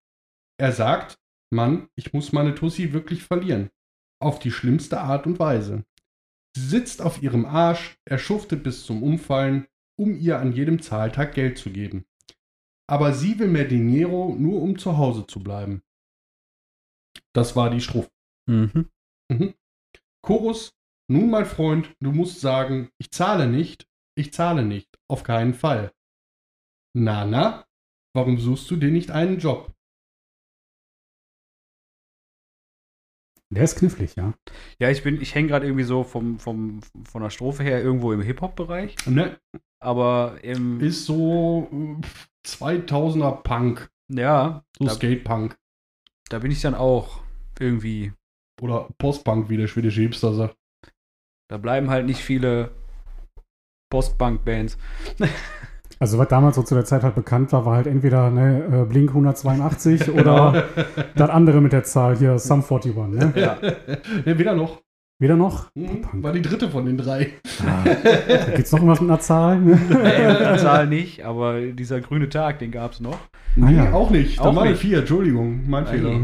Er 0.59 0.73
sagt, 0.73 1.19
Mann, 1.53 1.89
ich 1.97 2.15
muss 2.15 2.33
meine 2.33 2.55
Tussi 2.55 2.95
wirklich 2.95 3.25
verlieren. 3.25 3.69
Auf 4.19 4.39
die 4.39 4.51
schlimmste 4.51 5.01
Art 5.01 5.27
und 5.27 5.39
Weise. 5.39 5.85
Sie 6.57 6.67
sitzt 6.67 7.01
auf 7.03 7.23
ihrem 7.23 7.45
Arsch, 7.45 7.99
er 8.05 8.19
schuftet 8.19 8.63
bis 8.63 8.85
zum 8.85 9.03
Umfallen, 9.03 9.67
um 9.99 10.19
ihr 10.19 10.39
an 10.39 10.53
jedem 10.53 10.83
Zahltag 10.83 11.35
Geld 11.35 11.59
zu 11.59 11.71
geben. 11.71 12.05
Aber 12.89 13.13
sie 13.13 13.39
will 13.39 13.49
mehr 13.49 13.67
Dinero, 13.67 14.35
nur 14.37 14.61
um 14.63 14.79
zu 14.79 14.99
Hause 14.99 15.27
zu 15.27 15.41
bleiben. 15.41 15.83
Das 17.33 17.55
war 17.55 17.71
die 17.71 17.81
Strophe. 17.81 18.11
Mhm. 18.49 18.91
Mhm. 19.31 19.55
Chorus, 20.23 20.73
Nun, 21.11 21.29
mein 21.29 21.47
Freund, 21.47 21.93
du 22.01 22.13
musst 22.13 22.41
sagen, 22.41 22.91
ich 22.99 23.11
zahle 23.11 23.49
nicht, 23.49 23.89
ich 24.17 24.33
zahle 24.33 24.65
nicht, 24.65 24.97
auf 25.09 25.25
keinen 25.25 25.55
Fall. 25.55 25.93
Na, 26.97 27.25
na, 27.25 27.67
warum 28.15 28.39
suchst 28.39 28.71
du 28.71 28.77
dir 28.77 28.93
nicht 28.93 29.11
einen 29.11 29.39
Job? 29.39 29.75
Der 33.53 33.65
ist 33.65 33.77
knifflig, 33.77 34.15
ja. 34.17 34.33
Ja, 34.79 34.91
ich 34.91 35.03
bin, 35.03 35.21
ich 35.21 35.35
hänge 35.35 35.49
gerade 35.49 35.67
irgendwie 35.67 35.85
so 35.85 36.05
vom, 36.05 36.39
vom, 36.39 36.81
von 37.09 37.23
der 37.23 37.31
Strophe 37.31 37.63
her 37.63 37.83
irgendwo 37.83 38.13
im 38.13 38.23
Hip-Hop-Bereich. 38.23 38.95
Ne, 39.07 39.39
Aber 39.81 40.39
im, 40.43 40.81
ist 40.81 41.05
so 41.05 41.69
äh, 41.73 42.47
2000er 42.47 43.43
Punk, 43.43 43.91
ja, 44.09 44.65
so 44.79 44.89
Skate-Punk 44.89 45.57
da 46.31 46.39
bin 46.39 46.51
ich 46.51 46.63
dann 46.63 46.75
auch 46.75 47.21
irgendwie. 47.59 48.13
oder 48.63 48.89
Post-Punk, 48.99 49.51
wie 49.51 49.57
der 49.59 49.67
schwedische 49.67 50.01
Hipster 50.01 50.33
sagt. 50.33 50.57
Da 51.49 51.59
bleiben 51.59 51.91
halt 51.91 52.07
nicht 52.07 52.23
viele 52.23 52.71
Post-Punk-Bands. 53.91 54.79
Also 56.03 56.17
was 56.19 56.29
damals 56.29 56.57
so 56.57 56.63
zu 56.63 56.75
der 56.75 56.87
Zeit 56.87 57.03
halt 57.03 57.15
bekannt 57.15 57.53
war, 57.53 57.67
war 57.67 57.77
halt 57.77 57.87
entweder 57.87 58.31
ne, 58.31 58.65
äh, 58.73 58.85
Blink 58.87 59.11
182 59.11 60.11
oder 60.15 60.65
das 61.15 61.29
andere 61.31 61.61
mit 61.61 61.73
der 61.73 61.85
Zahl 61.85 62.17
hier, 62.17 62.39
Sum 62.39 62.63
41, 62.63 62.97
ne? 62.97 63.33
Ja. 63.37 63.59
ne, 64.25 64.39
weder 64.39 64.55
noch. 64.55 64.81
Wieder 65.21 65.37
noch? 65.37 65.67
Hm, 65.77 66.01
Punk. 66.01 66.23
war 66.23 66.33
die 66.33 66.41
dritte 66.41 66.71
von 66.71 66.87
den 66.87 66.97
drei. 66.97 67.33
Ah, 67.67 67.85
da 67.85 68.53
gibt's 68.57 68.73
noch 68.73 68.79
irgendwas 68.79 69.03
mit 69.03 69.11
einer 69.11 69.21
Zahl? 69.21 69.59
Nee, 69.59 69.77
die 70.55 70.59
Zahl 70.59 70.87
nicht, 70.87 71.23
aber 71.27 71.61
dieser 71.61 72.01
grüne 72.01 72.31
Tag, 72.31 72.59
den 72.61 72.71
gab 72.71 72.93
es 72.93 73.01
noch. 73.01 73.13
Ah, 73.17 73.27
Nee, 73.57 73.77
ja. 73.77 73.93
auch 73.93 74.09
nicht. 74.09 74.41
Da 74.41 74.57
waren 74.57 74.69
nicht. 74.71 74.81
vier, 74.81 75.01
Entschuldigung, 75.01 75.69
mein 75.69 75.87
Ei. 75.87 75.91
Fehler. 75.91 76.21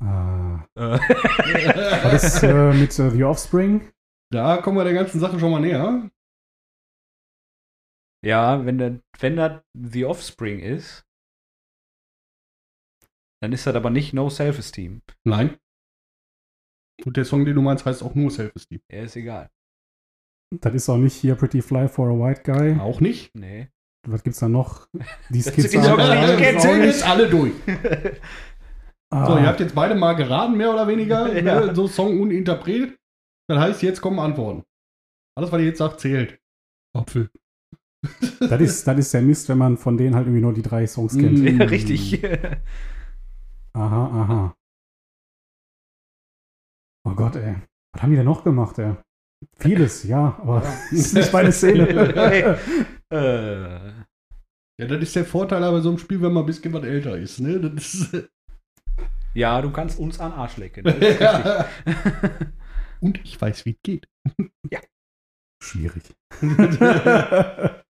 Ah, 0.00 0.64
war 0.74 2.10
das 2.10 2.42
äh, 2.42 2.72
mit 2.72 2.98
äh, 2.98 3.10
The 3.10 3.24
Offspring? 3.24 3.82
Da 4.30 4.56
kommen 4.58 4.78
wir 4.78 4.84
der 4.84 4.94
ganzen 4.94 5.20
Sache 5.20 5.38
schon 5.38 5.50
mal 5.50 5.60
näher. 5.60 6.08
Ja, 8.24 8.64
wenn, 8.64 8.78
der, 8.78 9.00
wenn 9.18 9.36
das 9.36 9.62
The 9.74 10.04
Offspring 10.06 10.60
ist, 10.60 11.04
dann 13.42 13.52
ist 13.52 13.66
das 13.66 13.74
aber 13.74 13.90
nicht 13.90 14.14
No 14.14 14.30
Self-Esteem. 14.30 15.02
Nein. 15.24 15.58
Und 17.04 17.16
der 17.16 17.24
Song, 17.24 17.44
den 17.44 17.54
du 17.54 17.62
meinst, 17.62 17.84
heißt 17.84 18.02
auch 18.02 18.14
nur 18.14 18.30
Self-Esteem. 18.30 18.80
Ja, 18.90 19.02
ist 19.02 19.16
egal. 19.16 19.50
Das 20.60 20.74
ist 20.74 20.88
auch 20.88 20.96
nicht 20.96 21.14
hier 21.14 21.34
Pretty 21.34 21.60
Fly 21.60 21.88
for 21.88 22.08
a 22.08 22.12
White 22.12 22.42
Guy. 22.44 22.78
Auch 22.80 23.00
nicht. 23.00 23.34
Nee. 23.34 23.68
Was 24.06 24.22
gibt's 24.22 24.38
da 24.38 24.48
noch? 24.48 24.88
Die 25.30 25.42
Skizze. 25.42 25.80
auch 25.80 25.96
Zählen 26.60 26.84
jetzt 26.84 27.06
alle 27.06 27.28
durch. 27.28 27.52
Ah, 29.10 29.26
So, 29.26 29.38
ihr 29.38 29.46
habt 29.46 29.60
jetzt 29.60 29.74
beide 29.74 29.94
mal 29.94 30.14
geraten, 30.14 30.56
mehr 30.56 30.72
oder 30.72 30.86
weniger. 30.88 31.32
Ja. 31.34 31.66
Ne? 31.66 31.74
So 31.74 31.86
Song 31.88 32.20
und 32.20 32.30
Interpret. 32.30 32.96
Das 33.48 33.58
heißt, 33.58 33.82
jetzt 33.82 34.00
kommen 34.00 34.18
Antworten. 34.18 34.64
Alles, 35.36 35.52
was 35.52 35.60
ihr 35.60 35.66
jetzt 35.66 35.78
sagt, 35.78 36.00
zählt. 36.00 36.38
Apfel. 36.96 37.30
das, 38.40 38.60
ist, 38.60 38.86
das 38.86 38.98
ist 38.98 39.14
der 39.14 39.22
Mist, 39.22 39.48
wenn 39.48 39.58
man 39.58 39.76
von 39.76 39.96
denen 39.96 40.14
halt 40.14 40.26
irgendwie 40.26 40.42
nur 40.42 40.52
die 40.52 40.62
drei 40.62 40.86
Songs 40.86 41.16
kennt. 41.16 41.38
Mm. 41.38 41.46
Ja, 41.60 41.66
richtig. 41.66 42.22
Aha, 43.76 44.06
aha. 44.06 44.54
Oh 47.06 47.14
Gott, 47.14 47.34
ey. 47.36 47.56
Was 47.92 48.02
haben 48.02 48.10
die 48.10 48.16
denn 48.16 48.24
noch 48.24 48.44
gemacht, 48.44 48.78
ey? 48.78 48.94
Vieles, 49.58 50.04
ja, 50.04 50.38
aber 50.40 50.60
das 50.60 50.92
ist 50.92 51.14
nicht 51.14 51.32
meine 51.32 51.50
Szene. 51.52 51.88
äh, 53.10 53.92
Ja, 54.80 54.86
das 54.86 55.02
ist 55.02 55.16
der 55.16 55.24
Vorteil 55.24 55.62
aber 55.64 55.80
so 55.82 55.88
einem 55.88 55.98
Spiel, 55.98 56.22
wenn 56.22 56.32
man 56.32 56.44
ein 56.44 56.46
bisschen 56.46 56.72
was 56.72 56.84
älter 56.84 57.18
ist. 57.18 57.40
Ne? 57.40 57.60
Das 57.60 57.94
ist 57.94 58.28
ja, 59.34 59.60
du 59.60 59.72
kannst 59.72 59.98
uns 59.98 60.20
an 60.20 60.32
Arsch 60.32 60.56
lecken. 60.56 60.84
Das 60.84 60.94
ist 60.94 61.02
richtig. 61.20 62.48
und 63.00 63.20
ich 63.24 63.40
weiß, 63.40 63.66
wie 63.66 63.72
es 63.72 63.82
geht. 63.82 64.06
Schwierig. 65.64 66.02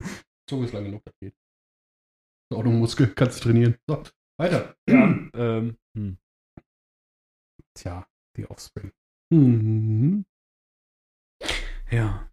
Zunge 0.49 0.67
ist 0.67 0.73
lang 0.73 0.85
genug, 0.85 1.03
das 1.05 1.15
geht. 1.21 1.33
Ist 1.33 2.57
auch 2.57 2.63
noch 2.63 2.71
ein 2.71 2.79
Muskel, 2.79 3.09
kannst 3.09 3.41
du 3.41 3.45
trainieren. 3.49 3.77
So, 3.89 4.01
weiter. 4.39 4.77
ja, 4.89 4.95
ähm, 5.35 5.77
hm. 5.97 6.19
Tja, 7.77 8.07
die 8.37 8.49
Offspring. 8.49 8.93
Mhm. 9.33 10.25
ja. 11.91 12.31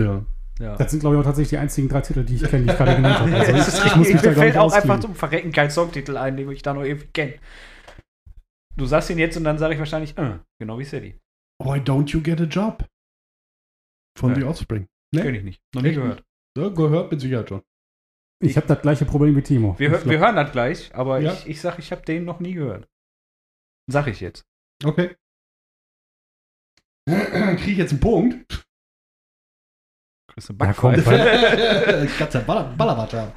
Ja. 0.00 0.24
ja. 0.58 0.76
Das 0.76 0.90
sind, 0.90 1.00
glaube 1.00 1.16
ich, 1.16 1.20
auch 1.20 1.24
tatsächlich 1.24 1.50
die 1.50 1.58
einzigen 1.58 1.90
drei 1.90 2.00
Titel, 2.00 2.24
die 2.24 2.36
ich 2.36 2.44
kenne, 2.44 2.64
die 2.64 2.70
ich 2.70 2.76
gerade 2.76 2.96
genannt 2.96 3.18
habe. 3.18 3.34
Also 3.34 3.52
Das 3.52 3.78
ich, 3.84 3.84
ich 3.84 3.96
muss 3.96 4.08
mich 4.08 4.22
da 4.22 4.30
Mir 4.30 4.36
gar 4.36 4.44
fällt 4.44 4.56
auch 4.56 4.72
einfach 4.72 5.00
zum 5.00 5.14
Verrecken 5.14 5.52
kein 5.52 5.70
Songtitel 5.70 6.16
ein, 6.16 6.38
den 6.38 6.50
ich 6.50 6.62
da 6.62 6.72
noch 6.72 6.84
irgendwie 6.84 7.08
kenne. 7.08 7.34
Du 8.74 8.86
sagst 8.86 9.10
ihn 9.10 9.18
jetzt 9.18 9.36
und 9.36 9.44
dann 9.44 9.58
sage 9.58 9.74
ich 9.74 9.78
wahrscheinlich, 9.80 10.16
äh, 10.16 10.38
genau 10.58 10.78
wie 10.78 10.84
City. 10.86 11.18
Why 11.62 11.78
don't 11.78 12.10
you 12.10 12.22
get 12.22 12.40
a 12.40 12.44
job? 12.44 12.88
Von 14.18 14.30
Ja. 14.30 14.36
The 14.40 14.44
Offspring. 14.44 14.88
Kenn 15.14 15.34
ich 15.34 15.44
nicht. 15.44 15.62
Noch 15.74 15.82
nie 15.82 15.88
Echt 15.90 15.98
gehört. 15.98 16.24
Ja, 16.56 16.68
gehört 16.68 17.10
mit 17.12 17.20
Sicherheit 17.20 17.48
schon. 17.48 17.62
Ich 18.42 18.56
habe 18.56 18.66
das 18.66 18.82
gleiche 18.82 19.04
Problem 19.04 19.36
wie 19.36 19.42
Timo. 19.42 19.78
Wir, 19.78 19.90
hör- 19.90 19.98
Ich 20.00 20.08
wir 20.08 20.18
hören 20.18 20.36
das 20.36 20.50
gleich, 20.52 20.94
aber 20.94 21.20
Ja. 21.20 21.32
ich, 21.32 21.46
ich 21.48 21.60
sag, 21.60 21.78
ich 21.78 21.90
habe 21.92 22.02
den 22.02 22.24
noch 22.24 22.40
nie 22.40 22.52
gehört. 22.54 22.88
Sag 23.90 24.06
ich 24.08 24.20
jetzt. 24.20 24.44
Okay. 24.84 25.16
Kriege 27.08 27.70
ich 27.72 27.78
jetzt 27.78 27.92
einen 27.92 28.00
Punkt? 28.00 28.64
Kriegst 30.32 30.50
du 30.50 30.52
Ja, 30.60 30.72
komm, 30.72 30.92
Backpfeife. 30.94 32.08
Kannst 32.18 32.34
ja 32.34 32.40
Baller, 32.40 32.74
Ballerwatt 32.76 33.12
haben. 33.14 33.32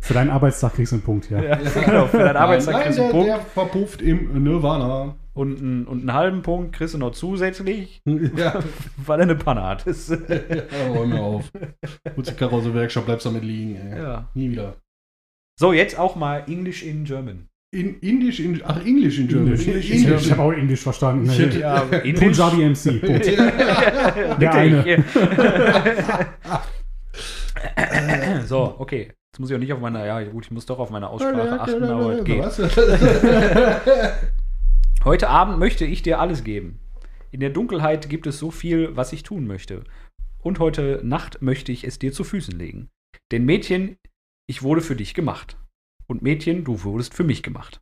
Für 0.00 0.14
deinen 0.14 0.30
Arbeitstag 0.30 0.74
kriegst 0.74 0.92
du 0.92 0.96
einen 0.96 1.02
Punkt, 1.04 1.28
ja. 1.30 1.42
ja, 1.42 1.56
genau, 1.56 2.06
für 2.06 2.18
deinen 2.18 2.36
Arbeitstag 2.36 2.74
Nein, 2.74 2.82
kriegst 2.84 2.98
du 2.98 3.02
der, 3.02 3.12
einen 3.14 3.24
der 3.26 3.34
Punkt. 3.36 3.50
verpufft 3.52 4.00
im 4.02 4.42
Nirvana. 4.42 5.16
Und, 5.38 5.58
einen- 5.60 5.86
und 5.86 6.00
einen 6.00 6.12
halben 6.14 6.42
Punkt 6.42 6.74
kriegst 6.74 6.94
du 6.94 6.98
noch 6.98 7.12
zusätzlich, 7.12 8.02
ja. 8.36 8.58
weil 8.96 9.20
er 9.20 9.22
eine 9.22 9.36
Panne 9.36 9.62
hat. 9.62 9.86
Das, 9.86 10.08
ja, 10.10 10.16
räum 10.92 11.10
mir 11.10 11.20
auf. 11.20 11.52
Putz 12.16 12.30
die 12.30 12.34
Karre 12.34 12.56
aus 12.56 12.64
der 12.64 12.74
Werkstatt, 12.74 13.06
bleibst 13.06 13.24
damit 13.24 13.44
liegen. 13.44 13.76
Ey. 13.76 13.98
ja. 14.02 14.28
Nie 14.34 14.50
wieder. 14.50 14.74
So, 15.60 15.72
jetzt 15.72 15.96
auch 15.98 16.16
mal 16.16 16.42
English 16.48 16.82
in 16.82 17.04
German. 17.04 17.46
In 17.72 18.00
Indisch, 18.00 18.40
in, 18.40 18.60
ach, 18.64 18.84
Englisch 18.84 19.18
in 19.18 19.28
German. 19.28 19.52
Englisch. 19.54 19.66
In- 19.90 19.96
Ich, 19.96 20.08
ich 20.26 20.30
habe 20.32 20.42
auch 20.42 20.52
Englisch 20.52 20.80
verstanden. 20.80 21.26
Ich 21.30 21.38
hätte- 21.38 21.60
Ja, 21.60 21.80
Punjabi 21.82 22.64
MC. 22.70 23.00
Punkt. 23.00 23.26
Der 24.40 24.54
eine. 24.54 25.04
eine. 27.76 28.46
so, 28.46 28.74
okay. 28.78 29.12
Jetzt 29.32 29.40
muss 29.40 29.50
ich 29.50 29.56
auch 29.56 29.60
nicht 29.60 29.72
auf 29.72 29.80
meine, 29.80 30.06
ja 30.06 30.22
gut, 30.24 30.46
ich 30.46 30.50
muss 30.50 30.66
doch 30.66 30.78
auf 30.78 30.90
meine 30.90 31.08
Aussprache 31.08 31.60
achten, 31.60 31.84
aber 31.84 32.18
es 32.18 32.24
geht. 32.24 32.42
Heute 35.08 35.30
Abend 35.30 35.58
möchte 35.58 35.86
ich 35.86 36.02
dir 36.02 36.20
alles 36.20 36.44
geben. 36.44 36.80
In 37.30 37.40
der 37.40 37.48
Dunkelheit 37.48 38.10
gibt 38.10 38.26
es 38.26 38.38
so 38.38 38.50
viel, 38.50 38.94
was 38.94 39.14
ich 39.14 39.22
tun 39.22 39.46
möchte. 39.46 39.84
Und 40.42 40.58
heute 40.58 41.00
Nacht 41.02 41.40
möchte 41.40 41.72
ich 41.72 41.84
es 41.84 41.98
dir 41.98 42.12
zu 42.12 42.24
Füßen 42.24 42.52
legen. 42.58 42.90
Denn 43.32 43.46
Mädchen, 43.46 43.96
ich 44.46 44.62
wurde 44.62 44.82
für 44.82 44.96
dich 44.96 45.14
gemacht. 45.14 45.56
Und 46.08 46.20
Mädchen, 46.20 46.62
du 46.62 46.82
wurdest 46.84 47.14
für 47.14 47.24
mich 47.24 47.42
gemacht. 47.42 47.80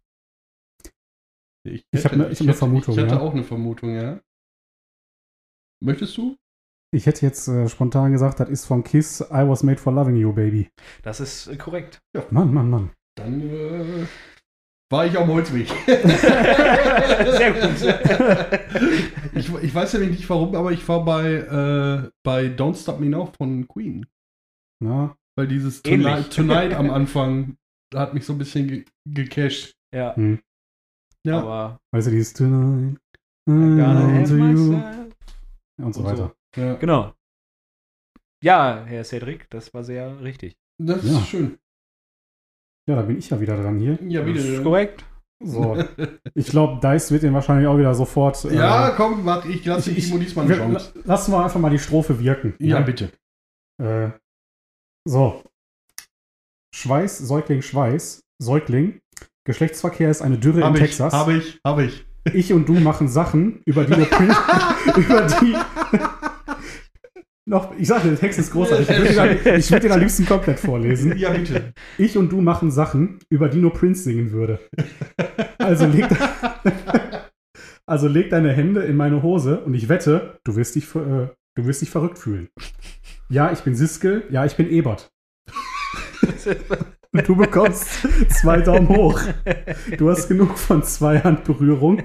Ich, 1.69 1.83
Ich 1.93 2.05
hab 2.05 2.13
ne- 2.15 2.29
ich 2.31 2.39
hab 2.39 2.43
eine 2.43 2.51
hätte- 2.51 2.53
Vermutung, 2.55 2.95
Ich 2.95 3.01
hatte 3.01 3.15
ja. 3.17 3.21
auch 3.21 3.33
eine 3.35 3.43
Vermutung, 3.43 3.97
ja. 3.97 4.21
Möchtest 5.83 6.17
du? 6.17 6.37
Ich 6.95 7.07
hätte 7.07 7.27
jetzt 7.27 7.49
äh, 7.49 7.69
spontan 7.69 8.13
gesagt, 8.13 8.39
das 8.39 8.49
ist 8.51 8.67
von 8.67 8.85
Kiss 8.85 9.21
I 9.21 9.49
Was 9.49 9.65
Made 9.65 9.79
for 9.79 9.93
Loving 9.93 10.15
You, 10.15 10.33
Baby. 10.33 10.69
Das 11.03 11.19
ist 11.19 11.49
äh, 11.49 11.57
korrekt. 11.57 11.99
Mann, 12.31 12.55
Mann, 12.55 12.71
Mann. 12.71 12.93
Dann 13.19 13.41
äh, 13.41 14.07
war 14.91 15.07
ich 15.07 15.19
am 15.19 15.29
Holzweg. 15.29 15.69
Sehr 15.87 17.53
gut. 17.53 17.81
ich, 19.35 19.53
ich 19.63 19.75
weiß 19.75 19.93
ja 19.95 19.99
nicht 20.01 20.29
warum, 20.31 20.55
aber 20.55 20.73
ich 20.73 20.87
war 20.89 21.05
bei, 21.05 21.33
äh, 21.35 22.11
bei 22.25 22.47
Don't 22.47 22.81
Stop 22.81 23.01
Me 23.01 23.07
Now 23.07 23.33
von 23.37 23.67
Queen. 23.69 24.07
Na, 24.83 25.17
Weil 25.37 25.49
dieses. 25.49 25.83
Tonight, 25.83 26.31
Tonight 26.35 26.75
am 26.75 26.91
Anfang 26.91 27.57
hat 27.95 28.15
mich 28.15 28.25
so 28.27 28.33
ein 28.35 28.39
bisschen 28.39 28.69
ge 28.69 28.85
gecasht. 29.09 29.75
Ja, 29.95 30.15
hm. 30.17 30.41
Ja. 31.27 31.39
aber 31.41 31.81
weißt 31.93 32.07
du, 32.09 32.11
dieses 32.13 32.33
Tonight, 32.35 32.99
und 33.49 34.27
so 34.27 36.01
Und 36.01 36.05
weiter. 36.05 36.35
ja. 36.57 36.75
Genau. 36.75 37.13
Ja, 38.43 38.85
Herr 38.85 39.05
Cedric, 39.05 39.49
das 39.51 39.73
war 39.75 39.83
sehr 39.83 40.21
richtig. 40.21 40.57
Das 40.79 41.05
Ja. 41.05 41.19
ist 41.19 41.29
schön. 41.29 41.59
Ja, 42.89 42.97
da 42.97 43.03
bin 43.03 43.19
ich 43.19 43.29
ja 43.31 43.41
wieder 43.41 43.57
dran 43.57 43.79
hier. 43.79 43.99
Ja, 44.09 44.23
Das 44.23 44.45
ist 44.45 44.63
korrekt. 44.63 45.05
So, 45.45 45.77
ich 46.35 46.47
glaube, 46.47 46.81
Dice 46.81 47.11
wird 47.11 47.23
den 47.23 47.35
wahrscheinlich 47.35 47.67
auch 47.69 47.77
wieder 47.77 47.95
sofort. 47.95 48.43
äh, 48.47 48.55
Ja, 48.57 48.91
komm, 48.97 49.25
warte, 49.27 49.49
ich 49.49 49.65
lasse 49.67 49.91
ich, 49.91 50.07
Timo 50.07 50.19
diesmal 50.19 50.45
eine 50.47 50.55
wir- 50.55 50.63
Chance. 50.63 50.93
la- 50.95 51.03
Lassen 51.05 51.33
wir 51.33 51.45
einfach 51.45 51.61
mal 51.61 51.71
die 51.71 51.79
Strophe 51.79 52.19
wirken. 52.21 52.55
Ja, 52.59 52.79
ne? 52.81 52.87
bitte. 52.87 53.11
Äh, 53.83 54.11
so. 55.07 55.43
Schweiß, 56.75 57.19
Säugling, 57.19 57.63
Schweiß, 57.63 58.21
Säugling. 58.43 59.01
Geschlechtsverkehr 59.47 60.11
ist 60.11 60.23
eine 60.23 60.39
Dürre 60.39 60.63
Hab 60.63 60.71
in 60.71 60.77
ich, 60.77 60.81
Texas. 60.91 61.13
hab 61.13 61.29
ich, 61.29 61.61
hab 61.65 61.79
ich. 61.81 62.05
Ich 62.33 62.53
und 62.53 62.69
du 62.69 62.73
machen 62.75 63.07
Sachen, 63.09 63.61
über 63.67 63.85
die 63.85 63.97
wir 63.97 64.07
Prince, 64.07 64.37
über 64.97 65.23
die. 65.41 65.55
Noch, 67.49 67.73
ich 67.79 67.87
sage, 67.87 68.09
der 68.09 68.19
Text 68.19 68.39
ist 68.39 68.53
großartig. 68.53 68.91
Ich 68.91 69.17
würde 69.17 69.37
den, 69.37 69.55
ich 69.59 69.71
würd 69.71 69.85
den 69.85 69.93
am 69.93 70.01
liebsten 70.01 70.27
komplett 70.27 70.59
vorlesen. 70.59 71.17
Ja, 71.17 71.31
bitte. 71.31 71.73
Ich 71.97 72.19
und 72.19 72.31
du 72.31 72.41
machen 72.41 72.71
Sachen, 72.71 73.21
über 73.31 73.49
die 73.49 73.59
nur 73.59 73.73
Prince 73.73 74.03
singen 74.03 74.33
würde. 74.33 74.59
Also 75.59 75.87
leg, 75.87 76.07
Also 77.87 78.09
leg 78.09 78.31
deine 78.31 78.53
Hände 78.53 78.83
in 78.83 78.97
meine 78.97 79.23
Hose 79.23 79.61
und 79.61 79.75
ich 79.75 79.89
wette, 79.89 80.41
du 80.43 80.57
wirst 80.57 80.75
dich, 80.75 80.93
äh, 80.97 81.29
du 81.55 81.67
wirst 81.67 81.83
dich 81.83 81.91
verrückt 81.91 82.19
fühlen. 82.19 82.49
Ja, 83.29 83.53
ich 83.53 83.61
bin 83.61 83.77
Siskel, 83.77 84.25
ja, 84.29 84.45
ich 84.45 84.57
bin 84.57 84.69
Ebert. 84.69 85.13
Und 87.13 87.29
du 87.29 87.37
bekommst 87.37 88.07
zwei 88.31 88.61
Daumen 88.61 88.89
hoch. 88.89 89.21
Du 89.99 90.11
hast 90.11 90.27
genug 90.27 90.59
von 90.59 90.83
zwei 90.83 91.21
Handberührung. 91.21 92.03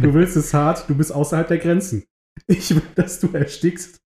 Du 0.00 0.14
willst 0.14 0.36
es 0.36 0.54
hart, 0.54 0.88
du 0.88 0.94
bist 0.94 1.12
außerhalb 1.12 1.46
der 1.46 1.58
Grenzen. 1.58 2.04
Ich 2.46 2.74
will, 2.74 2.82
dass 2.94 3.20
du 3.20 3.28
erstickst, 3.32 4.00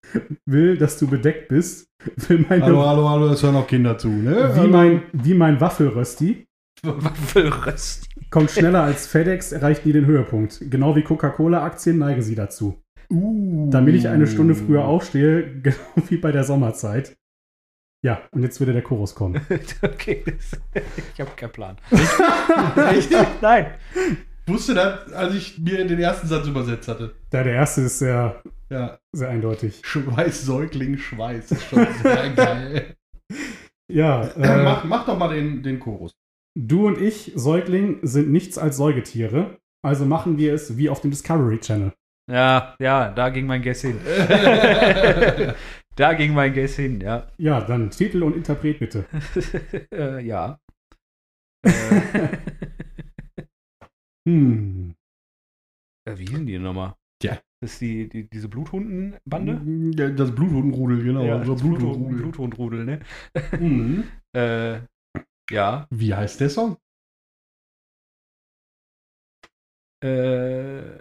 will, 0.46 0.76
dass 0.76 0.98
du 0.98 1.06
bedeckt 1.08 1.48
bist, 1.48 1.88
will 2.28 2.44
meine, 2.48 2.64
Hallo, 2.64 2.86
hallo, 2.86 3.08
hallo, 3.08 3.28
es 3.28 3.42
hören 3.42 3.56
auch 3.56 3.66
Kinder 3.66 3.98
zu, 3.98 4.08
ne? 4.08 4.52
wie, 4.54 4.68
mein, 4.68 5.02
wie 5.12 5.34
mein 5.34 5.60
Waffelrösti. 5.60 6.46
Waffelröst. 6.82 8.08
Kommt 8.30 8.50
schneller 8.50 8.82
als 8.82 9.06
FedEx, 9.06 9.52
erreicht 9.52 9.86
nie 9.86 9.92
den 9.92 10.06
Höhepunkt. 10.06 10.58
Genau 10.70 10.96
wie 10.96 11.02
Coca-Cola-Aktien 11.02 11.98
neigen 11.98 12.22
sie 12.22 12.34
dazu. 12.34 12.82
Uh. 13.10 13.68
Damit 13.70 13.94
ich 13.94 14.08
eine 14.08 14.26
Stunde 14.26 14.54
früher 14.54 14.84
aufstehe, 14.84 15.60
genau 15.62 15.76
wie 16.08 16.16
bei 16.16 16.32
der 16.32 16.44
Sommerzeit. 16.44 17.16
Ja, 18.04 18.22
und 18.32 18.42
jetzt 18.42 18.58
würde 18.58 18.72
der 18.72 18.82
Chorus 18.82 19.14
kommen. 19.14 19.40
okay, 19.82 20.24
das, 20.24 20.60
ich 21.14 21.20
habe 21.20 21.30
keinen 21.36 21.52
Plan. 21.52 21.76
Nein. 23.40 23.66
Wusste 24.46 24.74
das, 24.74 25.12
als 25.12 25.34
ich 25.34 25.58
mir 25.58 25.86
den 25.86 25.98
ersten 26.00 26.26
Satz 26.26 26.46
übersetzt 26.46 26.88
hatte. 26.88 27.14
Ja, 27.32 27.44
der 27.44 27.54
erste 27.54 27.82
ist 27.82 27.98
sehr, 28.00 28.42
Ja. 28.70 28.98
sehr 29.12 29.28
eindeutig. 29.28 29.80
Schweiß, 29.84 30.42
Säugling, 30.44 30.98
Schweiß. 30.98 31.52
Ist 31.52 31.64
schon 31.68 31.86
sehr 32.02 32.30
geil. 32.34 32.96
Ja, 33.90 34.22
Äh, 34.24 34.42
äh, 34.60 34.64
mach, 34.64 34.84
mach 34.84 35.06
doch 35.06 35.16
mal 35.18 35.32
den, 35.34 35.62
den 35.62 35.78
Chorus. 35.78 36.12
du 36.58 36.86
und 36.86 37.00
ich, 37.00 37.32
Säugling, 37.36 38.00
sind 38.02 38.30
nichts 38.32 38.58
als 38.58 38.76
Säugetiere. 38.78 39.58
Also 39.84 40.04
machen 40.06 40.38
wir 40.38 40.54
es 40.54 40.76
wie 40.76 40.88
auf 40.88 41.00
dem 41.00 41.10
Discovery 41.10 41.58
Channel. 41.58 41.92
Ja, 42.30 42.74
ja, 42.80 43.10
da 43.10 43.30
ging 43.30 43.46
mein 43.46 43.62
Guess 43.62 43.82
hin. 43.82 43.98
da 45.96 46.14
ging 46.14 46.34
mein 46.34 46.54
Guess 46.54 46.76
hin, 46.76 47.00
ja. 47.00 47.26
Ja, 47.36 47.60
dann 47.60 47.90
Titel 47.90 48.22
und 48.22 48.36
Interpret 48.36 48.78
bitte. 48.78 49.04
äh, 49.92 50.20
ja. 50.24 50.58
Hm. 54.28 54.94
äh, 56.08 56.16
wie 56.18 56.26
hießen 56.26 56.46
die 56.46 56.58
nochmal? 56.58 56.94
Tja. 57.20 57.38
Das 57.60 57.74
ist 57.74 57.80
die, 57.80 58.08
die, 58.08 58.28
diese 58.28 58.48
Bluthundenbande? 58.48 59.62
Ja, 59.96 60.10
das 60.10 60.34
Bluthundenrudel, 60.34 61.04
genau. 61.04 61.22
Ja, 61.24 61.36
unser 61.36 61.52
das 61.52 61.62
Bluthund, 61.62 62.08
Bluthundenrudel. 62.08 62.22
Bluthundrudel, 62.22 62.84
ne? 62.84 63.00
Mhm. 63.60 64.04
Äh, 64.34 64.80
ja. 65.50 65.86
Wie 65.90 66.14
heißt 66.14 66.40
der 66.40 66.50
Song? 66.50 66.78
Äh, 70.02 70.98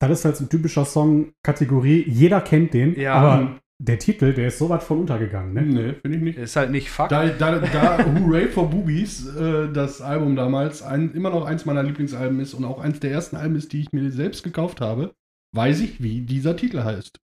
Das 0.00 0.10
ist 0.10 0.24
halt 0.24 0.36
so 0.36 0.44
ein 0.44 0.48
typischer 0.48 0.84
Song, 0.86 1.34
Kategorie, 1.42 2.04
jeder 2.08 2.40
kennt 2.40 2.72
den, 2.72 2.98
Ja. 2.98 3.14
aber 3.14 3.60
der 3.86 3.98
Titel, 3.98 4.32
der 4.32 4.48
ist 4.48 4.58
so 4.58 4.68
weit 4.68 4.82
von 4.82 5.00
untergegangen, 5.00 5.52
ne? 5.52 5.62
Nee, 5.62 5.92
finde 6.00 6.16
ich 6.16 6.22
nicht. 6.22 6.38
ist 6.38 6.56
halt 6.56 6.70
nicht 6.70 6.90
Fuck. 6.90 7.10
Da, 7.10 7.26
da, 7.28 7.58
da 7.58 8.04
Hooray 8.04 8.48
for 8.48 8.70
Boobies, 8.70 9.26
äh, 9.36 9.70
das 9.72 10.00
Album 10.00 10.36
damals, 10.36 10.82
ein, 10.82 11.12
immer 11.12 11.30
noch 11.30 11.44
eins 11.44 11.66
meiner 11.66 11.82
Lieblingsalben 11.82 12.40
ist 12.40 12.54
und 12.54 12.64
auch 12.64 12.78
eins 12.78 13.00
der 13.00 13.10
ersten 13.10 13.36
Alben 13.36 13.56
ist, 13.56 13.72
die 13.72 13.82
ich 13.82 13.92
mir 13.92 14.10
selbst 14.10 14.42
gekauft 14.42 14.80
habe, 14.80 15.14
weiß 15.52 15.80
ich, 15.80 16.02
wie 16.02 16.22
dieser 16.22 16.56
Titel 16.56 16.82
heißt. 16.82 17.20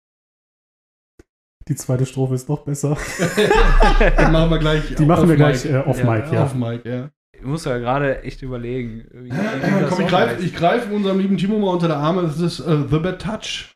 Die 1.69 1.75
zweite 1.75 2.07
Strophe 2.07 2.35
ist 2.35 2.49
noch 2.49 2.64
besser. 2.64 2.97
Die 3.19 4.31
machen 4.31 4.51
wir 4.51 4.59
gleich. 4.59 4.95
Die 4.95 5.05
machen 5.05 5.25
off 5.25 5.29
wir 5.29 5.37
gleich 5.37 5.64
äh, 5.64 5.79
off 5.79 5.99
Ja, 5.99 6.11
Mic, 6.11 6.33
ja. 6.33 6.45
Auf 6.45 6.55
Mic, 6.55 6.87
ja. 6.87 7.11
Ich 7.33 7.45
muss 7.45 7.64
ja 7.64 7.77
gerade 7.77 8.23
echt 8.23 8.40
überlegen. 8.42 9.05
Wie, 9.11 9.31
wie 9.31 9.87
Komm, 9.88 10.01
ich 10.01 10.09
greife 10.09 10.51
greif 10.51 10.90
unserem 10.90 11.19
lieben 11.19 11.37
Timo 11.37 11.59
mal 11.59 11.73
unter 11.73 11.88
der 11.88 11.99
Arme. 11.99 12.23
Das 12.23 12.40
ist 12.40 12.61
äh, 12.61 12.85
The 12.88 12.99
Bad 12.99 13.21
Touch. 13.21 13.75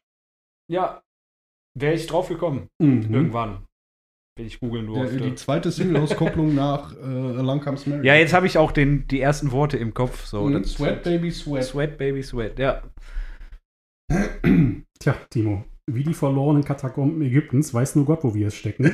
Ja. 0.69 1.03
Wäre 1.78 1.94
ich 1.94 2.06
drauf 2.06 2.28
gekommen. 2.28 2.68
Mhm. 2.80 3.06
Irgendwann. 3.12 3.59
Wenn 4.37 4.46
ich 4.46 4.61
googeln 4.61 4.87
Der, 4.87 5.02
durfte. 5.04 5.20
die 5.20 5.35
zweite 5.35 5.70
Single-Auskopplung 5.70 6.54
nach 6.54 6.92
äh, 6.96 7.04
Along 7.04 7.61
Comes 7.61 7.87
Mary. 7.87 8.06
ja, 8.06 8.14
jetzt 8.14 8.33
habe 8.33 8.46
ich 8.46 8.59
auch 8.59 8.72
den, 8.72 9.06
die 9.09 9.20
ersten 9.20 9.52
Worte 9.52 9.76
im 9.76 9.92
Kopf. 9.92 10.24
So, 10.24 10.42
Mhm, 10.46 10.64
Sweat 10.64 11.02
Baby 11.02 11.30
Sweat. 11.30 11.64
Sweat, 11.64 11.98
Baby, 11.98 12.22
Sweat. 12.22 12.59
Ja. 12.59 12.83
Tja, 14.98 15.14
Timo, 15.30 15.64
wie 15.87 16.04
die 16.04 16.14
verlorenen 16.14 16.64
Katakomben 16.64 17.22
Ägyptens, 17.22 17.72
weiß 17.72 17.96
nur 17.96 18.04
Gott, 18.06 18.22
wo 18.24 18.35
wir 18.35 18.48
es 18.48 18.54
stecken. 18.56 18.92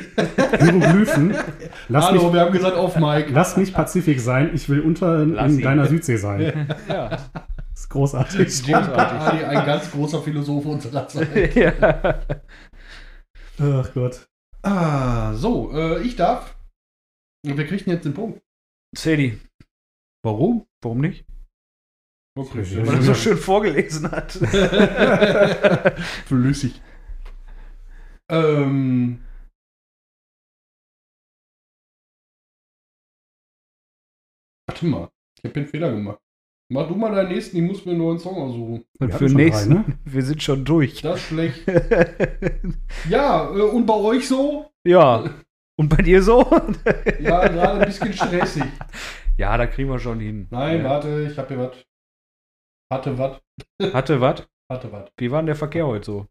Hieroglyphen, 0.61 1.35
lass, 1.89 2.07
Hallo, 2.07 2.25
mich, 2.25 2.33
wir 2.35 2.41
haben 2.41 2.53
gesagt 2.53 2.77
auf 2.77 2.97
Mic. 2.97 3.27
lass 3.33 3.57
mich 3.57 3.73
Pazifik 3.73 4.21
sein, 4.21 4.51
ich 4.55 4.69
will 4.69 4.81
unter 4.81 5.23
in, 5.23 5.35
Lass 5.35 5.53
ihn. 5.55 5.63
deiner 5.63 5.87
Südsee 5.87 6.17
sein. 6.17 6.69
ja. 6.89 7.19
Großartig. 7.97 8.67
Jim 8.67 8.75
Ali, 8.77 9.43
ein 9.43 9.65
ganz 9.65 9.91
großer 9.91 10.23
Philosoph 10.23 10.67
unserer 10.67 11.09
Zeit. 11.09 11.55
ja. 11.57 12.21
Ach 13.59 13.95
Gott. 13.95 14.29
Ah, 14.63 15.33
so, 15.33 15.73
äh, 15.73 16.03
ich 16.03 16.15
darf. 16.15 16.59
Wir 17.43 17.67
kriegen 17.67 17.89
jetzt 17.89 18.05
den 18.05 18.13
Punkt. 18.13 18.43
Sadie, 18.95 19.41
Warum? 20.23 20.67
warum 20.83 21.01
nicht? 21.01 21.25
Okay. 22.39 22.87
Weil 22.87 22.97
er 22.97 23.03
so 23.03 23.15
schön 23.15 23.39
vorgelesen 23.39 24.11
hat. 24.11 24.33
Flüssig. 26.27 26.83
Ähm. 28.29 29.25
Warte 34.69 34.85
mal, 34.85 35.09
ich 35.39 35.45
habe 35.45 35.55
den 35.55 35.67
Fehler 35.67 35.93
gemacht. 35.93 36.26
Mach 36.69 36.89
du 36.89 36.97
mal 36.97 37.15
deinen 37.15 37.29
nächsten, 37.29 37.59
ich 37.59 37.63
muss 37.63 37.85
mir 37.85 37.95
nur 37.95 38.11
einen 38.11 38.19
Song 38.19 38.37
aussuchen. 38.37 38.85
Und 38.99 39.09
Wir 39.09 39.19
für 39.19 39.27
den 39.27 39.37
nächsten, 39.37 39.71
drei, 39.71 39.79
ne? 39.83 39.99
wir 40.05 40.23
sind 40.23 40.43
schon 40.43 40.65
durch. 40.65 41.01
Das 41.03 41.21
ist 41.21 41.27
schlecht. 41.29 41.63
Ja, 43.09 43.55
äh, 43.55 43.61
und 43.61 43.87
bei 43.87 43.95
euch 43.95 44.27
so? 44.27 44.71
ja. 44.85 45.25
Und 45.79 45.91
bei 45.91 46.03
dir 46.03 46.23
so? 46.23 46.41
Ja, 47.21 47.47
gerade 47.49 47.81
ein 47.81 47.87
bisschen 47.87 48.13
stressig. 48.15 48.65
ja, 49.37 49.59
da 49.59 49.67
kriegen 49.67 49.91
wir 49.91 49.99
schon 49.99 50.21
hin. 50.21 50.47
Nein, 50.51 50.79
ja. 50.79 50.85
warte, 50.85 51.29
ich 51.31 51.37
habe 51.37 51.49
hier 51.49 51.59
was. 51.59 51.85
Hatte 52.91 53.19
was. 53.19 53.41
Hatte 53.93 54.21
was? 54.21 54.49
Hatte 54.73 54.91
was. 54.91 55.11
Wie 55.19 55.31
war 55.31 55.41
denn 55.41 55.47
der 55.49 55.57
Verkehr 55.57 55.87
heute 55.87 56.07
so? 56.07 56.27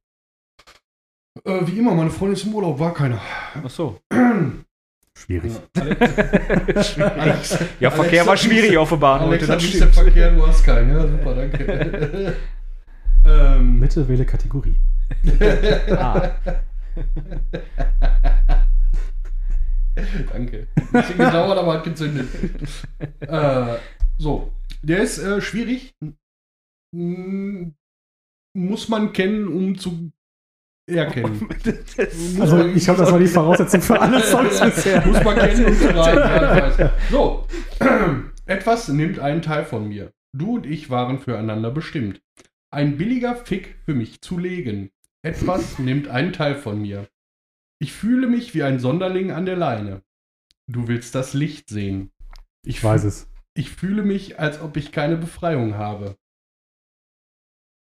Äh, 1.43 1.67
wie 1.67 1.77
immer, 1.77 1.93
meine 1.93 2.09
Freundin 2.09 2.33
ist 2.33 2.45
im 2.45 2.55
Urlaub, 2.55 2.79
war 2.79 2.93
keiner. 2.93 3.21
Ach 3.63 3.69
so. 3.69 3.99
Schwierig. 5.17 5.53
Alex, 6.99 7.57
Ja, 7.79 7.89
Verkehr 7.89 8.27
war 8.27 8.35
schwierig 8.35 8.77
auf 8.77 8.89
der 8.89 8.97
Bahn 8.97 9.21
heute. 9.21 9.47
Das 9.47 9.63
wie 9.63 9.67
ist 9.67 9.81
der 9.81 9.91
stimmt. 9.91 10.07
Verkehr? 10.07 10.31
Du 10.31 10.45
hast 10.45 10.63
keinen. 10.63 10.89
Ja, 10.89 11.07
super, 11.07 11.35
danke. 11.35 12.35
ähm, 13.25 13.79
Bitte 13.79 14.07
wähle 14.07 14.25
Kategorie. 14.25 14.75
Ah. 15.91 16.31
danke. 20.33 20.67
Ein 20.75 20.87
bisschen 20.91 21.17
gedauert, 21.17 21.57
aber 21.59 21.73
hat 21.75 21.83
gezündet. 21.83 22.27
äh, 23.21 23.75
so, 24.17 24.51
der 24.81 24.99
ist 24.99 25.19
äh, 25.19 25.39
schwierig. 25.41 25.93
Muss 26.93 28.89
man 28.89 29.13
kennen, 29.13 29.47
um 29.47 29.77
zu 29.77 30.11
erkennen. 30.87 31.47
Also 32.39 32.65
ich 32.65 32.83
glaube, 32.83 32.99
das 32.99 33.11
war 33.11 33.19
die 33.19 33.27
Voraussetzung 33.27 33.81
für 33.81 33.99
alle 33.99 34.21
Songs 34.21 34.59
bisher. 34.61 35.05
Muss 35.05 35.23
man 35.23 35.37
kennen, 35.37 35.73
zu 35.75 35.95
rein. 35.95 36.73
Ja. 36.77 36.93
So, 37.09 37.47
etwas 38.45 38.87
nimmt 38.89 39.19
einen 39.19 39.41
Teil 39.41 39.65
von 39.65 39.87
mir. 39.87 40.11
Du 40.33 40.55
und 40.55 40.65
ich 40.65 40.89
waren 40.89 41.19
füreinander 41.19 41.71
bestimmt. 41.71 42.21
Ein 42.71 42.97
billiger 42.97 43.35
Fick 43.35 43.75
für 43.85 43.93
mich 43.93 44.21
zu 44.21 44.37
legen. 44.37 44.91
Etwas 45.23 45.79
nimmt 45.79 46.07
einen 46.07 46.33
Teil 46.33 46.55
von 46.55 46.81
mir. 46.81 47.07
Ich 47.79 47.93
fühle 47.93 48.27
mich 48.27 48.53
wie 48.53 48.63
ein 48.63 48.79
Sonderling 48.79 49.31
an 49.31 49.45
der 49.45 49.55
Leine. 49.55 50.01
Du 50.67 50.87
willst 50.87 51.15
das 51.15 51.33
Licht 51.33 51.69
sehen. 51.69 52.11
Ich 52.65 52.83
weiß 52.83 53.05
es. 53.05 53.29
Ich 53.55 53.69
fühle 53.69 54.03
mich, 54.03 54.39
als 54.39 54.59
ob 54.59 54.75
ich 54.77 54.91
keine 54.91 55.17
Befreiung 55.17 55.75
habe. 55.75 56.17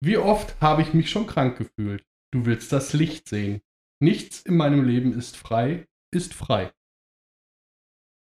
Wie 0.04 0.18
oft 0.18 0.60
habe 0.60 0.82
ich 0.82 0.92
mich 0.92 1.10
schon 1.10 1.26
krank 1.26 1.56
gefühlt? 1.56 2.04
Du 2.32 2.46
willst 2.46 2.72
das 2.72 2.94
Licht 2.94 3.28
sehen. 3.28 3.60
Nichts 4.02 4.40
in 4.40 4.56
meinem 4.56 4.84
Leben 4.84 5.12
ist 5.12 5.36
frei, 5.36 5.86
ist 6.12 6.34
frei. 6.34 6.72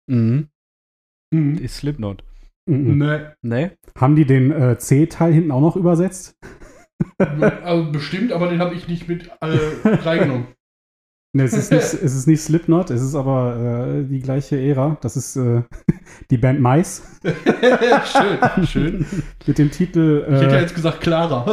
Mhm. 0.08 0.49
Mhm. 1.34 1.58
Ist 1.58 1.77
Slipknot. 1.77 2.23
Mhm. 2.69 2.97
Ne, 2.97 3.36
Ne? 3.41 3.77
Haben 3.97 4.15
die 4.15 4.25
den 4.25 4.51
äh, 4.51 4.77
C-Teil 4.77 5.34
hinten 5.34 5.51
auch 5.51 5.62
noch 5.62 5.75
übersetzt? 5.75 6.38
also 7.17 7.91
bestimmt, 7.91 8.31
aber 8.31 8.49
den 8.49 8.60
habe 8.60 8.75
ich 8.75 8.88
nicht 8.88 9.08
mit 9.08 9.27
äh, 9.41 9.58
reingenommen. 9.86 10.47
Ne, 11.36 11.43
es 11.43 11.52
ist 11.52 11.69
nicht, 11.69 11.84
es 12.02 12.15
ist 12.15 12.28
nicht 12.28 12.41
Slipknot, 12.41 12.89
es 12.91 13.02
ist 13.02 13.13
aber 13.13 13.58
äh, 14.00 14.04
die 14.06 14.21
gleiche 14.21 14.58
Ära. 14.58 14.98
Das 15.02 15.17
ist 15.17 15.36
äh, 15.36 15.63
die 16.32 16.38
Band 16.38 16.62
Mice 16.62 17.04
schön, 17.26 18.65
schön. 18.65 19.06
mit 19.45 19.58
dem 19.58 19.69
Titel. 19.69 20.24
Ich 20.30 20.34
hätte 20.34 20.45
ja 20.45 20.58
Äh, 20.60 20.62
jetzt 20.62 20.76
gesagt 20.76 21.02
Clara. 21.02 21.45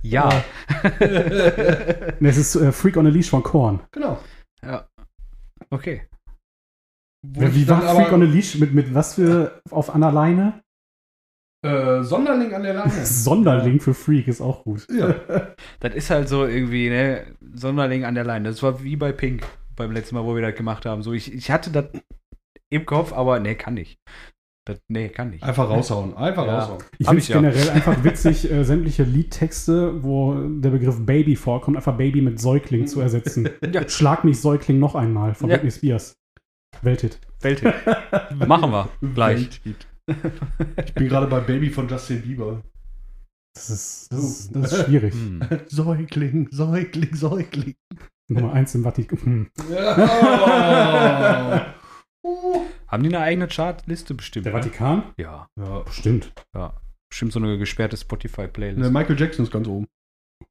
ja. 0.00 0.28
ne, 2.18 2.28
es 2.30 2.38
ist 2.38 2.56
äh, 2.56 2.72
Freak 2.72 2.96
on 2.96 3.06
a 3.06 3.10
Leash 3.10 3.28
von 3.28 3.42
Korn. 3.42 3.80
genau. 3.92 4.18
ja. 4.64 4.86
Okay. 5.68 6.02
Wo 7.22 7.42
Wie 7.42 7.68
war 7.68 7.82
Freak 7.82 8.06
aber, 8.06 8.14
on 8.14 8.22
a 8.22 8.24
Leash 8.24 8.54
mit, 8.58 8.72
mit 8.72 8.94
was 8.94 9.16
für 9.16 9.60
auf 9.70 9.94
einer 9.94 10.12
Leine? 10.12 10.62
Äh, 11.66 12.04
Sonderling 12.04 12.52
an 12.54 12.62
der 12.62 12.74
Leine. 12.74 12.92
Sonderling 13.04 13.80
für 13.80 13.94
Freak 13.94 14.28
ist 14.28 14.40
auch 14.40 14.64
gut. 14.64 14.86
ja. 14.90 15.14
Das 15.80 15.94
ist 15.94 16.10
halt 16.10 16.28
so 16.28 16.46
irgendwie, 16.46 16.88
ne, 16.88 17.24
Sonderling 17.54 18.04
an 18.04 18.14
der 18.14 18.24
Leine. 18.24 18.48
Das 18.48 18.62
war 18.62 18.82
wie 18.82 18.96
bei 18.96 19.12
Pink 19.12 19.42
beim 19.76 19.92
letzten 19.92 20.14
Mal, 20.14 20.24
wo 20.24 20.34
wir 20.34 20.42
das 20.42 20.54
gemacht 20.54 20.86
haben. 20.86 21.02
So, 21.02 21.12
ich, 21.12 21.32
ich 21.32 21.50
hatte 21.50 21.70
das 21.70 21.86
im 22.70 22.86
Kopf, 22.86 23.12
aber 23.12 23.38
ne, 23.40 23.54
kann 23.54 23.74
nicht. 23.74 23.98
Das, 24.66 24.78
nee, 24.88 25.08
kann 25.10 25.30
nicht. 25.30 25.44
Einfach 25.44 25.70
raushauen. 25.70 26.16
Einfach 26.16 26.44
Ja. 26.46 26.58
raushauen. 26.58 26.82
Ich 26.98 27.06
finde 27.06 27.22
es 27.22 27.28
ja. 27.28 27.36
generell 27.40 27.70
einfach 27.74 28.02
witzig, 28.02 28.50
äh, 28.50 28.64
sämtliche 28.64 29.04
Liedtexte, 29.04 30.02
wo 30.02 30.34
der 30.34 30.70
Begriff 30.70 30.96
Baby 31.06 31.36
vorkommt, 31.36 31.76
einfach 31.76 31.96
Baby 31.96 32.20
mit 32.20 32.40
Säugling 32.40 32.86
zu 32.88 33.00
ersetzen. 33.00 33.48
Ja. 33.72 33.88
Schlag 33.88 34.24
mich 34.24 34.40
Säugling 34.40 34.78
noch 34.80 34.94
einmal 34.96 35.34
von 35.34 35.48
Ja. 35.50 35.56
Britney 35.56 35.70
Spears. 35.70 36.14
Welthit. 36.82 37.20
Welthit. 37.40 37.72
Machen 38.46 38.70
wir 38.72 38.88
gleich. 39.14 39.36
Welthit. 39.64 39.86
Ich 40.06 40.94
bin 40.94 41.08
gerade 41.08 41.26
bei 41.26 41.40
Baby 41.40 41.70
von 41.70 41.88
Justin 41.88 42.22
Bieber. 42.22 42.62
Das 43.54 43.70
ist, 43.70 44.12
das 44.12 44.22
ist, 44.22 44.54
das 44.54 44.72
ist 44.72 44.84
schwierig. 44.84 45.14
Hm. 45.14 45.40
Säugling, 45.66 46.48
Säugling, 46.50 47.14
Säugling. 47.14 47.74
Nummer 48.28 48.52
eins 48.52 48.74
im 48.74 48.82
Vatikan. 48.82 49.18
Hm. 49.22 49.50
Ja. 49.70 49.96
Haben 52.88 53.02
die 53.02 53.08
eine 53.08 53.20
eigene 53.20 53.48
Chartliste 53.48 54.14
bestimmt? 54.14 54.46
Der 54.46 54.52
ne? 54.52 54.62
Vatikan? 54.62 55.02
Ja, 55.16 55.48
ja. 55.58 55.80
Bestimmt. 55.80 56.32
bestimmt 57.08 57.32
so 57.32 57.38
eine 57.38 57.56
gesperrte 57.58 57.96
Spotify-Playlist. 57.96 58.78
Ne, 58.78 58.90
Michael 58.90 59.18
Jackson 59.18 59.44
ist 59.44 59.52
ganz 59.52 59.66
oben. 59.68 59.86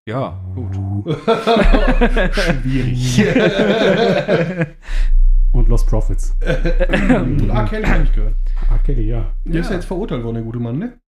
Ja, 0.08 0.42
gut. 0.56 0.74
Schwierig. 2.34 3.24
Und 5.56 5.70
Lost 5.70 5.88
Profits. 5.88 6.36
Und 6.44 7.50
R. 7.50 7.66
Kelly 7.66 7.86
habe 7.86 8.04
ich 8.04 8.12
gehört. 8.14 8.36
Ah, 8.70 8.78
Kelly, 8.80 9.08
ja. 9.08 9.32
Der 9.46 9.62
ist 9.62 9.68
Ja. 9.68 9.72
ja 9.72 9.78
jetzt 9.78 9.86
verurteilt 9.86 10.24
worden, 10.24 10.36
der 10.36 10.44
gute 10.44 10.60
Mann, 10.60 10.78
ne? 10.78 11.00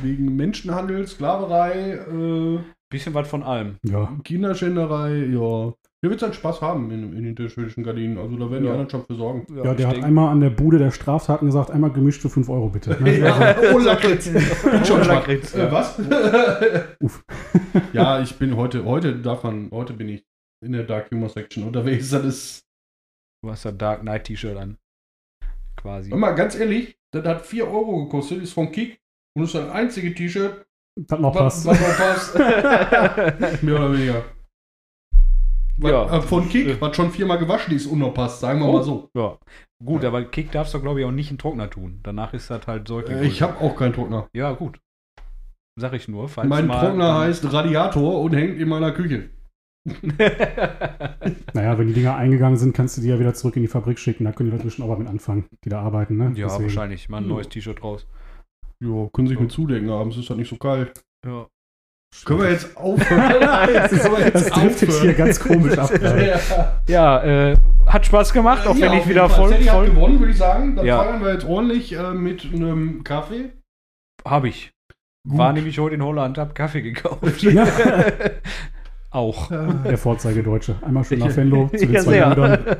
Wegen 0.00 0.36
Menschenhandel, 0.36 1.06
Sklaverei, 1.06 1.92
äh, 1.94 2.58
Bisschen 2.90 3.14
was 3.14 3.26
von 3.26 3.42
allem. 3.42 3.76
Ja. 3.82 4.12
Kinderschänderei, 4.22 5.16
ja. 5.32 5.72
Der 6.04 6.10
wird 6.10 6.20
seinen 6.20 6.34
Spaß 6.34 6.60
haben 6.60 6.90
in, 6.90 7.14
in 7.16 7.34
den 7.34 7.48
schwedischen 7.48 7.82
Gardinen. 7.82 8.16
Also 8.18 8.36
da 8.36 8.50
werden 8.50 8.62
die 8.62 8.66
Ja. 8.66 8.72
anderen 8.72 8.90
schon 8.90 9.04
für 9.06 9.14
sorgen. 9.14 9.46
Ja, 9.56 9.70
ich 9.72 9.76
der 9.78 9.88
hat 9.88 9.96
denk- 9.96 10.04
einmal 10.04 10.28
an 10.30 10.40
der 10.40 10.50
Bude 10.50 10.78
der 10.78 10.90
Straftaten 10.92 11.46
gesagt, 11.46 11.70
einmal 11.70 11.90
gemischt 11.90 12.20
für 12.22 12.28
5 12.28 12.48
Euro 12.50 12.68
bitte. 12.68 12.96
Ne? 13.02 13.18
Ja, 13.18 13.56
oh 13.74 13.78
Lakritz. 13.78 14.30
Oh, 14.92 14.96
Lakritz, 15.08 15.54
Äh, 15.54 15.58
ja. 15.64 15.72
was? 15.72 15.98
Uff. 17.00 17.24
ja, 17.92 18.20
ich 18.20 18.36
bin 18.38 18.56
heute, 18.56 18.84
heute 18.84 19.16
darf 19.16 19.42
man, 19.42 19.68
heute 19.72 19.94
bin 19.94 20.08
ich 20.10 20.24
in 20.64 20.72
der 20.72 20.84
Dark 20.84 21.10
Humor 21.10 21.30
Section 21.30 21.64
unterwegs. 21.64 22.10
Das 22.10 22.24
ist, 22.24 22.62
Du 23.46 23.52
hast 23.52 23.64
ein 23.64 23.78
Dark 23.78 24.00
Knight 24.00 24.24
T-Shirt 24.24 24.56
an. 24.56 24.76
Quasi. 25.76 26.10
hör 26.10 26.18
mal, 26.18 26.32
ganz 26.32 26.56
ehrlich, 26.56 26.98
das 27.14 27.24
hat 27.24 27.46
4 27.46 27.64
Euro 27.68 28.04
gekostet, 28.06 28.42
ist 28.42 28.52
von 28.52 28.72
Kick 28.72 28.98
und 29.36 29.44
ist 29.44 29.54
das 29.54 29.70
einzige 29.70 30.12
T-Shirt, 30.12 30.66
Das 30.96 31.20
noch 31.20 31.32
was, 31.32 31.64
passt. 31.64 31.66
was 31.66 31.80
noch 31.80 31.96
passt. 31.96 33.62
Mehr 33.62 33.76
oder 33.76 33.92
weniger. 33.92 34.24
Was, 35.78 35.90
Ja. 35.92 36.16
äh, 36.16 36.22
von 36.22 36.48
Kick, 36.48 36.80
was 36.80 36.96
schon 36.96 37.12
viermal 37.12 37.38
gewaschen 37.38 37.72
ist 37.76 37.86
und 37.86 38.00
noch 38.00 38.12
passt, 38.14 38.40
sagen 38.40 38.58
wir 38.58 38.66
Oh. 38.66 38.72
mal 38.72 38.82
so. 38.82 39.10
ja. 39.16 39.38
Gut, 39.84 40.04
aber 40.04 40.24
Kick 40.24 40.50
darfst 40.50 40.74
du, 40.74 40.80
glaube 40.80 40.98
ich, 41.00 41.06
auch 41.06 41.12
nicht 41.12 41.30
in 41.30 41.38
Trockner 41.38 41.70
tun. 41.70 42.00
Danach 42.02 42.34
ist 42.34 42.50
das 42.50 42.66
halt 42.66 42.88
Säugling. 42.88 43.18
Äh, 43.18 43.26
ich 43.26 43.42
habe 43.42 43.60
auch 43.60 43.76
keinen 43.76 43.92
Trockner. 43.92 44.26
Ja, 44.34 44.50
gut. 44.54 44.80
Sag 45.78 45.92
ich 45.92 46.08
nur. 46.08 46.28
Falls 46.28 46.48
Mein 46.48 46.66
mal 46.66 46.80
Trockner 46.80 47.16
heißt 47.20 47.52
Radiator 47.52 48.22
und 48.22 48.34
hängt 48.34 48.58
in 48.58 48.68
meiner 48.68 48.90
Küche. 48.90 49.30
Naja, 51.54 51.78
wenn 51.78 51.86
die 51.88 51.92
Dinger 51.94 52.16
eingegangen 52.16 52.56
sind, 52.58 52.74
kannst 52.74 52.96
du 52.96 53.00
die 53.00 53.08
ja 53.08 53.18
wieder 53.18 53.34
zurück 53.34 53.56
in 53.56 53.62
die 53.62 53.68
Fabrik 53.68 53.98
schicken. 53.98 54.24
Da 54.24 54.32
können 54.32 54.50
die 54.50 54.56
Leute 54.56 54.82
auch 54.82 54.88
mal 54.88 54.98
mit 54.98 55.08
anfangen, 55.08 55.44
die 55.64 55.68
da 55.68 55.80
arbeiten. 55.80 56.16
Ne? 56.16 56.32
ja, 56.36 56.46
Deswegen. 56.46 56.64
wahrscheinlich. 56.64 57.08
Mal 57.08 57.18
ein 57.18 57.24
Ja. 57.24 57.28
neues 57.30 57.48
T-Shirt 57.48 57.82
raus. 57.82 58.06
Ja, 58.80 59.08
können 59.12 59.28
sich 59.28 59.38
mit 59.40 59.50
zudecken, 59.50 59.88
abends 59.90 60.16
ist 60.18 60.28
das 60.28 60.36
nicht 60.36 60.50
so 60.50 60.56
kalt. 60.56 60.92
Ja. 61.24 61.46
Können 62.24 62.40
wir 62.40 62.50
jetzt 62.50 62.76
aufhören? 62.76 63.40
Das, 63.72 63.92
ist, 63.92 64.08
das 64.34 64.46
driftet 64.50 64.92
hier 64.92 65.14
ganz 65.14 65.40
komisch 65.40 65.76
ab. 65.78 65.90
Ja. 66.02 66.82
Ja, 66.88 67.24
äh, 67.50 67.56
hat 67.86 68.06
Spaß 68.06 68.32
gemacht, 68.32 68.66
auch 68.66 68.76
Ja, 68.76 68.90
wenn 68.90 68.98
ich 68.98 69.08
wieder 69.08 69.28
voll, 69.28 69.50
Sadie 69.50 69.70
hat 69.70 69.76
voll 69.76 69.86
gewonnen, 69.90 70.18
würde 70.18 70.32
ich 70.32 70.38
sagen. 70.38 70.76
Dann 70.76 70.86
Ja. 70.86 71.02
feiern 71.02 71.22
wir 71.22 71.32
jetzt 71.32 71.44
ordentlich 71.46 71.92
äh, 71.94 72.12
mit 72.14 72.44
einem 72.52 73.02
Kaffee. 73.04 73.50
habe 74.26 74.48
ich. 74.48 74.70
Gut. 75.28 75.38
War 75.38 75.52
nämlich 75.52 75.78
heute 75.78 75.96
in 75.96 76.04
Holland, 76.04 76.38
hab 76.38 76.54
Kaffee 76.54 76.82
gekauft. 76.82 77.42
Ja. 77.42 77.66
Auch. 79.10 79.48
Der 79.48 79.98
Vorzeigedeutsche. 79.98 80.76
Einmal 80.82 81.04
schön 81.04 81.18
nach 81.20 81.34
Venlo 81.36 81.68
zu 81.74 81.78
den 81.86 81.92
Ja, 81.92 82.00
zwei 82.00 82.10
sehr. 82.12 82.28
Brüdern. 82.30 82.76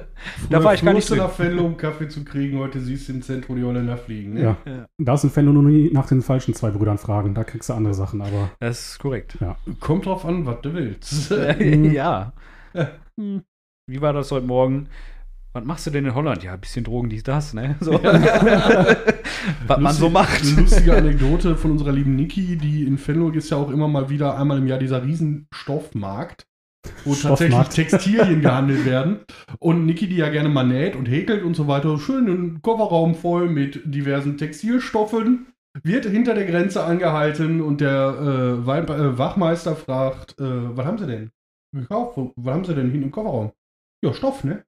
Da 0.50 0.64
war 0.64 0.74
ich 0.74 0.82
gar 0.84 0.92
nicht 0.92 1.06
so 1.06 1.14
so. 1.14 1.22
nach 1.22 1.38
Venlo, 1.38 1.64
um 1.64 1.76
Kaffee 1.76 2.08
zu 2.08 2.24
kriegen. 2.24 2.58
Heute 2.58 2.80
siehst 2.80 3.08
du 3.08 3.14
im 3.14 3.22
Zentrum 3.22 3.56
die 3.56 3.64
Holländer 3.64 3.96
fliegen. 3.96 4.34
Ne? 4.34 4.40
Ja. 4.42 4.56
Ja. 4.66 4.86
Da 4.98 5.14
ist 5.14 5.24
in 5.24 5.34
Venlo 5.34 5.52
nur 5.52 5.62
nie 5.62 5.90
nach 5.92 6.06
den 6.06 6.22
falschen 6.22 6.54
zwei 6.54 6.70
Brüdern 6.70 6.98
fragen. 6.98 7.34
Da 7.34 7.44
kriegst 7.44 7.68
du 7.68 7.74
andere 7.74 7.94
Sachen, 7.94 8.20
aber 8.20 8.50
Das 8.60 8.90
ist 8.90 8.98
korrekt. 8.98 9.38
Kommt 9.80 10.06
drauf 10.06 10.24
an, 10.24 10.44
was 10.46 10.60
du 10.62 10.74
willst. 10.74 11.30
ja. 11.60 12.32
Hm. 13.18 13.42
Wie 13.88 14.00
war 14.00 14.12
das 14.12 14.30
heute 14.32 14.46
Morgen? 14.46 14.88
Was 15.56 15.64
machst 15.64 15.86
du 15.86 15.90
denn 15.90 16.04
in 16.04 16.14
Holland? 16.14 16.42
Ja, 16.42 16.52
ein 16.52 16.60
bisschen 16.60 16.84
Drogen, 16.84 17.08
dies, 17.08 17.22
das, 17.22 17.54
ne? 17.54 17.76
So. 17.80 17.92
Was 19.66 19.80
man 19.80 19.94
so 19.94 20.08
Lustig- 20.08 20.12
macht. 20.12 20.42
Eine 20.44 20.60
lustige 20.60 20.94
Anekdote 20.94 21.56
von 21.56 21.70
unserer 21.70 21.92
lieben 21.92 22.14
Niki, 22.14 22.58
die 22.58 22.84
in 22.84 22.98
Venlo 23.04 23.30
ist 23.30 23.48
ja 23.50 23.56
auch 23.56 23.70
immer 23.70 23.88
mal 23.88 24.10
wieder 24.10 24.36
einmal 24.38 24.58
im 24.58 24.66
Jahr 24.66 24.78
dieser 24.78 25.02
riesen 25.02 25.46
Stoffmarkt, 25.54 26.46
wo 27.06 27.14
tatsächlich. 27.14 27.68
Textilien 27.68 28.42
gehandelt 28.42 28.84
werden. 28.84 29.20
Und 29.58 29.86
Niki, 29.86 30.06
die 30.08 30.16
ja 30.16 30.28
gerne 30.28 30.50
mal 30.50 30.66
näht 30.66 30.94
und 30.94 31.06
häkelt 31.06 31.42
und 31.42 31.56
so 31.56 31.66
weiter, 31.68 31.98
schön 31.98 32.26
einen 32.28 32.60
Kofferraum 32.60 33.14
voll 33.14 33.48
mit 33.48 33.80
diversen 33.86 34.36
Textilstoffen, 34.36 35.46
wird 35.82 36.04
hinter 36.04 36.34
der 36.34 36.44
Grenze 36.44 36.84
angehalten 36.84 37.62
und 37.62 37.80
der 37.80 38.14
äh, 38.20 38.70
äh, 38.70 39.18
Wachmeister 39.18 39.74
fragt, 39.74 40.38
äh, 40.38 40.76
was 40.76 40.84
haben 40.84 40.98
sie 40.98 41.06
denn? 41.06 41.30
Gekauft? 41.74 42.18
Was 42.36 42.54
haben 42.54 42.64
sie 42.66 42.74
denn 42.74 42.90
hinten 42.90 43.04
im 43.06 43.10
Kofferraum? 43.10 43.52
Ja, 44.04 44.12
Stoff, 44.12 44.44
ne? 44.44 44.62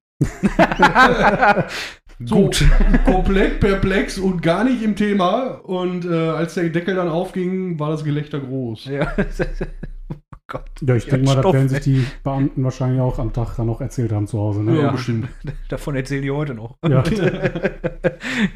So, 2.25 2.35
Gut. 2.35 2.65
komplett 3.05 3.61
perplex 3.61 4.19
und 4.19 4.43
gar 4.43 4.65
nicht 4.65 4.83
im 4.83 4.97
Thema. 4.97 5.61
Und 5.63 6.05
äh, 6.05 6.31
als 6.31 6.55
der 6.55 6.69
Deckel 6.71 6.97
dann 6.97 7.09
aufging, 7.09 7.79
war 7.79 7.91
das 7.91 8.03
Gelächter 8.03 8.41
groß. 8.41 8.87
Ja. 8.87 9.13
oh 10.11 10.37
Gott. 10.49 10.65
ja, 10.81 10.97
ich 10.97 11.07
denke 11.07 11.27
mal, 11.27 11.35
das 11.35 11.43
Stoff, 11.43 11.55
werden 11.55 11.69
sich 11.69 11.81
die 11.81 12.05
Beamten 12.25 12.65
wahrscheinlich 12.65 13.01
auch 13.01 13.21
am 13.21 13.33
Tag 13.33 13.55
dann 13.57 13.67
noch 13.67 13.81
erzählt 13.81 14.11
haben 14.11 14.27
zu 14.27 14.39
Hause. 14.41 14.65
Ne? 14.65 14.75
Ja, 14.77 14.83
Ja. 14.83 14.91
bestimmt. 14.91 15.29
Davon 15.69 15.95
erzählen 15.95 16.23
die 16.23 16.33
heute 16.33 16.55
noch. 16.55 16.77
Ja. 16.89 17.05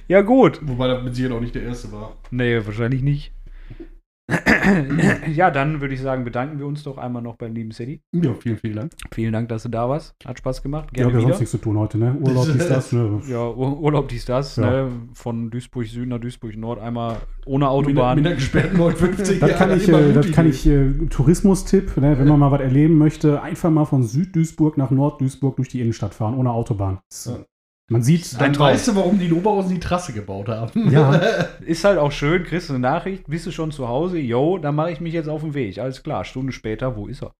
ja, 0.08 0.22
gut. 0.22 0.58
Wobei 0.62 0.88
das 0.88 1.04
mit 1.04 1.14
Sicherheit 1.14 1.36
auch 1.36 1.40
nicht 1.40 1.54
der 1.54 1.62
erste 1.62 1.92
war. 1.92 2.16
Nee, 2.32 2.60
wahrscheinlich 2.66 3.02
nicht. 3.02 3.32
ja, 5.34 5.50
dann 5.50 5.80
würde 5.80 5.94
ich 5.94 6.00
sagen, 6.00 6.24
bedanken 6.24 6.58
wir 6.58 6.66
uns 6.66 6.84
doch 6.84 6.96
einmal 6.96 7.22
noch 7.22 7.36
beim 7.36 7.54
lieben 7.54 7.72
Sadie. 7.72 8.02
Ja, 8.12 8.34
vielen, 8.34 8.56
vielen 8.56 8.76
Dank. 8.76 8.92
Vielen 9.12 9.32
Dank, 9.32 9.48
dass 9.48 9.64
du 9.64 9.68
da 9.68 9.88
warst. 9.88 10.14
Hat 10.24 10.38
Spaß 10.38 10.62
gemacht. 10.62 10.88
Ja, 10.92 11.04
Gerne 11.04 11.12
wir 11.12 11.16
haben 11.22 11.28
sonst 11.28 11.40
nichts 11.40 11.50
zu 11.50 11.58
tun 11.58 11.78
heute, 11.78 11.98
ne? 11.98 12.16
Urlaub, 12.20 12.46
dies, 12.46 12.68
das, 12.68 12.92
ne? 12.92 13.20
Ja, 13.28 13.48
Ur 13.48 13.80
Urlaub 13.80 14.08
dies, 14.08 14.24
das. 14.24 14.56
Ja. 14.56 14.84
Ne? 14.84 14.92
Von 15.14 15.50
Duisburg 15.50 15.86
Süd 15.86 16.08
nach 16.08 16.20
Duisburg 16.20 16.56
Nord 16.56 16.80
einmal 16.80 17.16
ohne 17.46 17.64
Mit, 17.64 17.70
Autobahn. 17.70 18.16
mit 18.16 18.26
einer 18.26 18.36
gesperrten 18.36 18.76
950 18.78 19.40
Das 19.40 19.56
kann 19.56 19.76
ich, 19.76 19.88
äh, 19.88 20.12
das 20.12 20.30
kann 20.32 20.48
ich 20.48 20.66
äh, 20.66 20.92
Tourismustipp, 21.10 21.96
ne? 21.96 22.18
wenn 22.18 22.28
man 22.28 22.38
mal 22.38 22.52
was 22.52 22.60
erleben 22.60 22.98
möchte, 22.98 23.42
einfach 23.42 23.70
mal 23.70 23.84
von 23.84 24.04
Südduisburg 24.04 24.78
nach 24.78 24.90
Nordduisburg 24.90 25.56
durch 25.56 25.68
die 25.68 25.80
Innenstadt 25.80 26.14
fahren, 26.14 26.34
ohne 26.34 26.52
Autobahn. 26.52 27.00
Ja. 27.26 27.38
Man 27.92 28.02
sieht, 28.02 28.40
Dann 28.40 28.58
weißt 28.58 28.88
du, 28.88 28.96
warum 28.96 29.18
die 29.18 29.26
in 29.26 29.34
Oberhausen 29.34 29.74
die 29.74 29.80
Trasse 29.80 30.12
gebaut 30.12 30.48
haben. 30.48 30.90
Ja. 30.90 31.12
Ist 31.66 31.84
halt 31.84 31.98
auch 31.98 32.10
schön, 32.12 32.44
kriegst 32.44 32.68
du 32.70 32.74
eine 32.74 32.80
Nachricht, 32.80 33.26
bist 33.26 33.46
du 33.46 33.50
schon 33.50 33.70
zu 33.70 33.88
Hause? 33.88 34.18
Yo, 34.18 34.58
dann 34.58 34.74
mache 34.74 34.92
ich 34.92 35.00
mich 35.00 35.12
jetzt 35.12 35.28
auf 35.28 35.42
den 35.42 35.54
Weg. 35.54 35.78
Alles 35.78 36.02
klar, 36.02 36.24
Stunde 36.24 36.52
später, 36.52 36.96
wo 36.96 37.06
ist 37.06 37.22
er? 37.22 37.34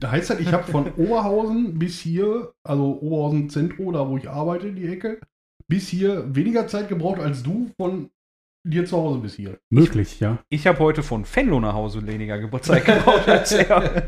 da 0.00 0.10
heißt 0.10 0.30
halt, 0.30 0.40
ich 0.40 0.52
habe 0.52 0.64
von 0.64 0.92
Oberhausen 0.94 1.78
bis 1.78 2.00
hier, 2.00 2.52
also 2.64 2.98
Oberhausen 3.00 3.50
Zentrum, 3.50 3.92
da 3.92 4.08
wo 4.08 4.16
ich 4.16 4.28
arbeite, 4.28 4.72
die 4.72 4.88
Ecke, 4.88 5.20
bis 5.68 5.88
hier 5.88 6.34
weniger 6.34 6.66
Zeit 6.66 6.88
gebraucht 6.88 7.20
als 7.20 7.44
du 7.44 7.70
von 7.76 8.10
dir 8.66 8.84
zu 8.84 8.96
Hause 8.96 9.20
bis 9.20 9.34
hier. 9.34 9.58
möglich, 9.70 10.18
ja. 10.18 10.38
Ich 10.48 10.66
habe 10.66 10.80
heute 10.80 11.02
von 11.02 11.24
Venlo 11.24 11.60
nach 11.60 11.74
Hause 11.74 12.06
weniger 12.06 12.38
Geburtstag 12.38 12.84
gebraucht 12.84 13.28
als 13.28 13.52
er. 13.52 14.02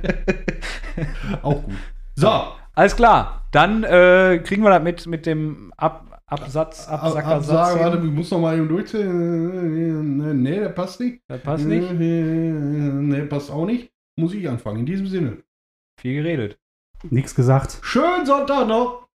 Auch 1.42 1.62
gut. 1.62 1.74
So, 2.16 2.28
Alles 2.74 2.96
klar, 2.96 3.41
dann 3.52 3.84
äh, 3.84 4.40
kriegen 4.42 4.62
wir 4.62 4.70
das 4.70 4.82
mit, 4.82 5.06
mit 5.06 5.26
dem 5.26 5.72
Ab 5.76 6.08
Absatz, 6.26 6.88
Absackersatz. 6.88 7.50
Absage, 7.50 7.80
warte, 7.80 8.06
ich 8.06 8.12
muss 8.12 8.30
noch 8.30 8.40
mal 8.40 8.56
eben 8.56 8.66
durchzählen. 8.66 10.42
Nee, 10.42 10.60
der 10.60 10.70
passt 10.70 10.98
nicht. 10.98 11.20
Das 11.28 11.42
passt 11.42 11.66
nicht. 11.66 11.92
Nee, 11.92 13.22
passt 13.26 13.50
auch 13.50 13.66
nicht. 13.66 13.92
Muss 14.16 14.32
ich 14.32 14.48
anfangen. 14.48 14.80
In 14.80 14.86
diesem 14.86 15.06
Sinne. 15.06 15.42
Viel 16.00 16.22
geredet. 16.22 16.58
Nix 17.10 17.34
gesagt. 17.34 17.78
Schönen 17.82 18.24
Sonntag 18.24 18.66
noch. 18.66 19.08